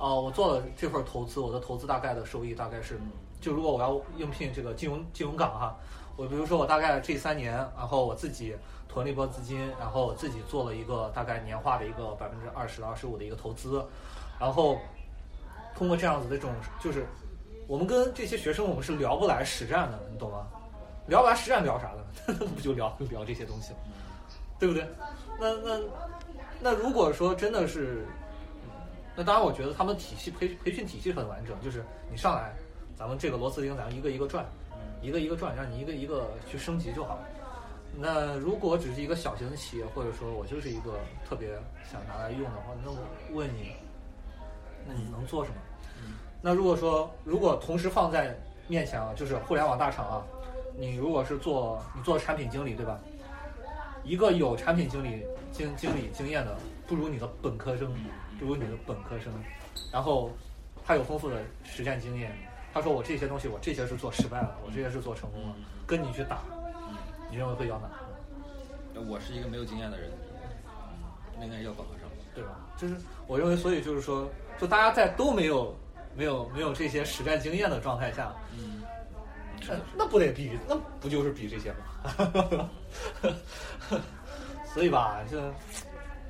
[0.00, 2.98] 哦、我做了这份投资，我的投资大概的收益大概是，
[3.38, 5.76] 就如果我要应聘这个金融金融岗哈，
[6.16, 8.56] 我比如说我大概这三年，然后我自己
[8.88, 13.84] 囤了一波资金，然后我自己做了一个大概年化的一个百分之二十到二十五的一个投资，
[14.38, 14.78] 然后
[15.76, 17.06] 通过这样子的这种，就是
[17.66, 20.46] 我们跟这些学生我们是聊不来实战的，你懂吗？
[21.08, 22.32] 聊不来实战聊啥的？
[22.46, 23.78] 不就聊聊这些东西了？
[24.58, 24.86] 对不对？
[25.38, 25.80] 那那
[26.60, 28.06] 那如果说真的是，
[29.20, 32.54] 那当然我觉得他们体系培培训体系很完整，就是你上来，
[32.96, 34.46] 咱们这个螺丝钉咱们一个一个转，
[35.02, 37.28] 一个一个转，让你一个一个去升级就好了。
[37.98, 40.98] 那如果只是一个小型的企业，或者说我就是一个
[41.28, 41.50] 特别
[41.84, 42.96] 想拿来用的话，那我
[43.34, 43.74] 问你，
[44.88, 45.56] 那你能做什么？
[46.40, 48.34] 那如果说如果同时放在
[48.68, 50.24] 面前啊，就是互联网大厂啊，
[50.78, 52.98] 你如果是做你做产品经理对吧？
[54.02, 56.56] 一个有产品经理经经理经验的，
[56.86, 59.32] 不如你的本科生，不如你的本科生，
[59.92, 60.30] 然后
[60.84, 62.36] 他有丰富的实战经验，
[62.72, 65.54] 他说我这些东西我这些是做失败了，我这些是做成功了，
[65.86, 66.38] 跟你去打，
[67.30, 67.88] 你认为会要哪
[68.94, 69.00] 个？
[69.02, 70.10] 我是一个没有经验的人，
[71.38, 72.08] 那应该要本科生。
[72.32, 72.50] 对吧？
[72.76, 72.94] 就是
[73.26, 75.76] 我认为，所以就是说，就大家在都没有
[76.14, 78.82] 没有没有这些实战经验的状态下，嗯，
[79.68, 82.70] 那那不得比，那不就是比这些吗？
[84.72, 85.38] 所以吧，就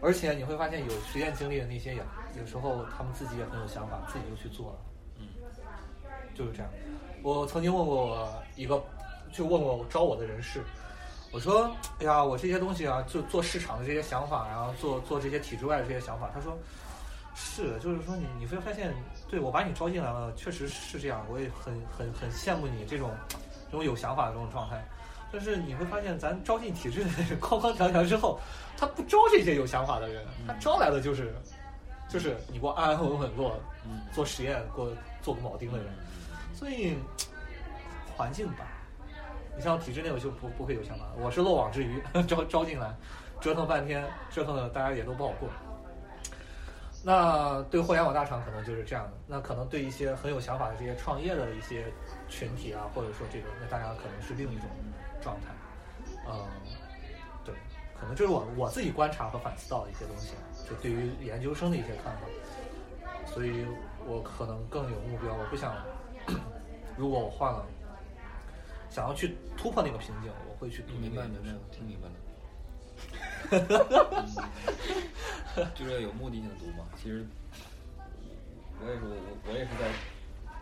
[0.02, 2.02] 而且你会发现，有实验经历的那些也
[2.38, 4.78] 有时候他们自己也很有想法，自己就去做了。
[5.18, 5.26] 嗯，
[6.34, 6.70] 就是这样。
[7.22, 8.82] 我曾经问过我一个，
[9.32, 10.64] 就问过招我的人事，
[11.32, 11.70] 我说
[12.00, 16.56] ：“哎呀，我这些东西啊，就做市场的这些想法，然后做做这些体制外的这些想法。”他说
[17.36, 18.94] ：“是，就是说你你会发现，
[19.28, 23.10] 对我把你招进来了，确实是这样，我也很很很羡慕你这种
[23.66, 24.82] 这种有想法的这种状态。
[25.32, 28.40] 但是你会发现，咱招进体制的人 框框条条之后，
[28.76, 31.34] 他不招这些有想法的人，他招来的就是
[32.08, 35.86] 就是你给我安安稳稳给我嗯做实验，给我做个铆钉的人。
[36.54, 36.96] 所以
[38.16, 38.66] 环境吧，
[39.56, 42.94] 你像体制内我就不不会有想法，我是漏网之鱼， 招招进来，
[43.40, 45.48] 折腾半天，折腾的大家也都不好过。
[47.02, 51.86] 那对互联网大厂可能就是这样的，那可能对一些很有想法的这些创业的一些
[52.28, 54.68] 群体啊，或者说这个，那大家可能是另一种
[55.20, 55.46] 状态。
[56.26, 56.48] 嗯，
[57.44, 57.54] 对，
[57.98, 60.34] 可能这是我我自己观察和反思到的一些东西，
[60.68, 62.22] 就对于研究生的一些看法。
[63.26, 63.64] 所以
[64.06, 65.72] 我可能更有目标，我不想，
[66.96, 67.64] 如果我换了，
[68.90, 72.14] 想要去突破那个瓶颈，我会去读明白那个明白，听明白了。
[75.74, 76.84] 就是要有目的性的读嘛。
[76.96, 77.24] 其实
[78.80, 79.14] 我也是，我
[79.48, 79.88] 我也是在，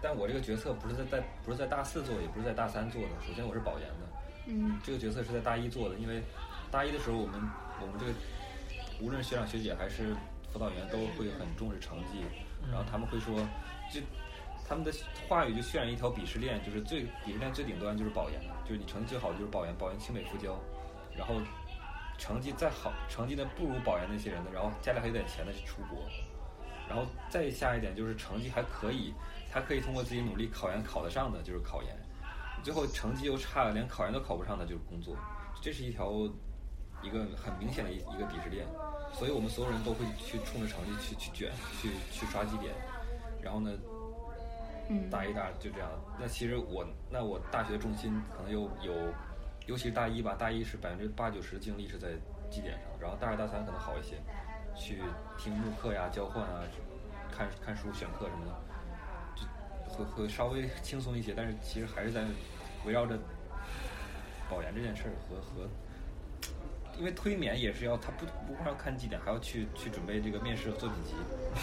[0.03, 3.09] 但我这个决策不是在在不是在大四做，也不是在大三做的。
[3.27, 4.07] 首先我是保研的，
[4.49, 4.81] 嗯。
[4.83, 6.23] 这个角色是在大一做的，因为
[6.71, 7.41] 大一的时候我们
[7.81, 8.13] 我们这个
[9.01, 10.15] 无论学长学姐还是
[10.53, 12.25] 辅导员都会很重视成绩，
[12.71, 13.37] 然后他们会说，
[13.93, 14.01] 就
[14.69, 14.93] 他们的
[15.29, 20.59] 话语就渲染一条鄙视链，就是最鄙视链最顶端就是保研，就是你成绩最好的就是保研，保研清北复交，
[21.17, 21.41] 然后
[22.19, 25.99] 成绩再好，成绩呢不如保研那些人的，然后家里还有点钱的是出国，
[26.89, 29.15] 然后再下一点就是成绩还可以，
[29.51, 31.97] 他可以通过自己努力考研考得上的就是考研。
[32.69, 35.17] 最后成绩又差，连考研都考不上的就是工作，
[35.59, 36.13] 这是一条
[37.03, 38.67] 一个很明显的一一个鄙视链，
[39.11, 41.51] 所以我们所有人都会去冲着成绩去去卷，
[41.81, 42.75] 去去刷绩点，
[43.41, 43.73] 然后呢，
[44.91, 45.09] 嗯。
[45.09, 45.89] 大一大二就这样。
[46.21, 48.93] 那其实我那我大学的重心可能又有，
[49.65, 52.09] 尤其是大一吧，大一是百分之八九十的精力是在
[52.51, 54.17] 绩点上，然后大二大三可能好一些，
[54.77, 55.01] 去
[55.39, 56.61] 听慕课呀、交换啊、
[57.33, 62.27] 看看书、选课什么的，就会会稍微轻松一些，但是其实还是在
[62.89, 63.17] 围绕着
[64.51, 65.69] 保研这件事儿和和。
[66.99, 71.15] 因为推免也是要，他不不光要看绩点，还要去去准备这个面试和作品集，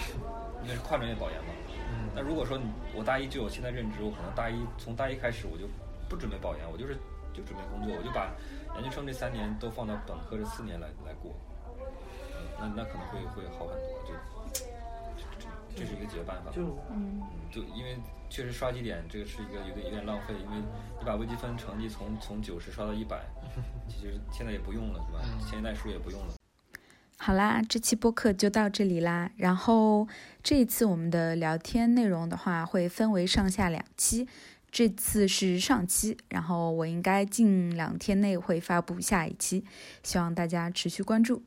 [0.64, 1.50] 因为是跨专业保研嘛。
[1.92, 5.68] 嗯那如果说你我大一就有现在认知，我可能大一从大一开始我就
[6.08, 6.96] 不准备保研，我就是
[7.34, 8.32] 就准备工作，我就把
[8.76, 11.36] 研究生这三年都放到本科这四年来来过，
[12.40, 14.14] 嗯那那可能会会好很多，就
[15.76, 16.52] 这是一个解决办法。
[16.52, 17.22] 就嗯嗯，
[17.52, 17.98] 就因为
[18.30, 20.58] 确实刷绩点这个是一个有点有点浪费，因为
[21.00, 23.24] 你把微积分成绩从从九十刷到一百，
[23.88, 25.20] 其实现在也不用了，是吧？
[25.24, 26.34] 嗯前一代数也不用了。
[27.18, 29.32] 好啦，这期播客就到这里啦。
[29.38, 30.08] 然后
[30.44, 34.28] 这一次我们的聊天内容的话，会分为上下两期。
[34.70, 39.64] 这次是上期，然后我应该近两天内会发布下一期，
[40.04, 41.42] 希望大家持续关注。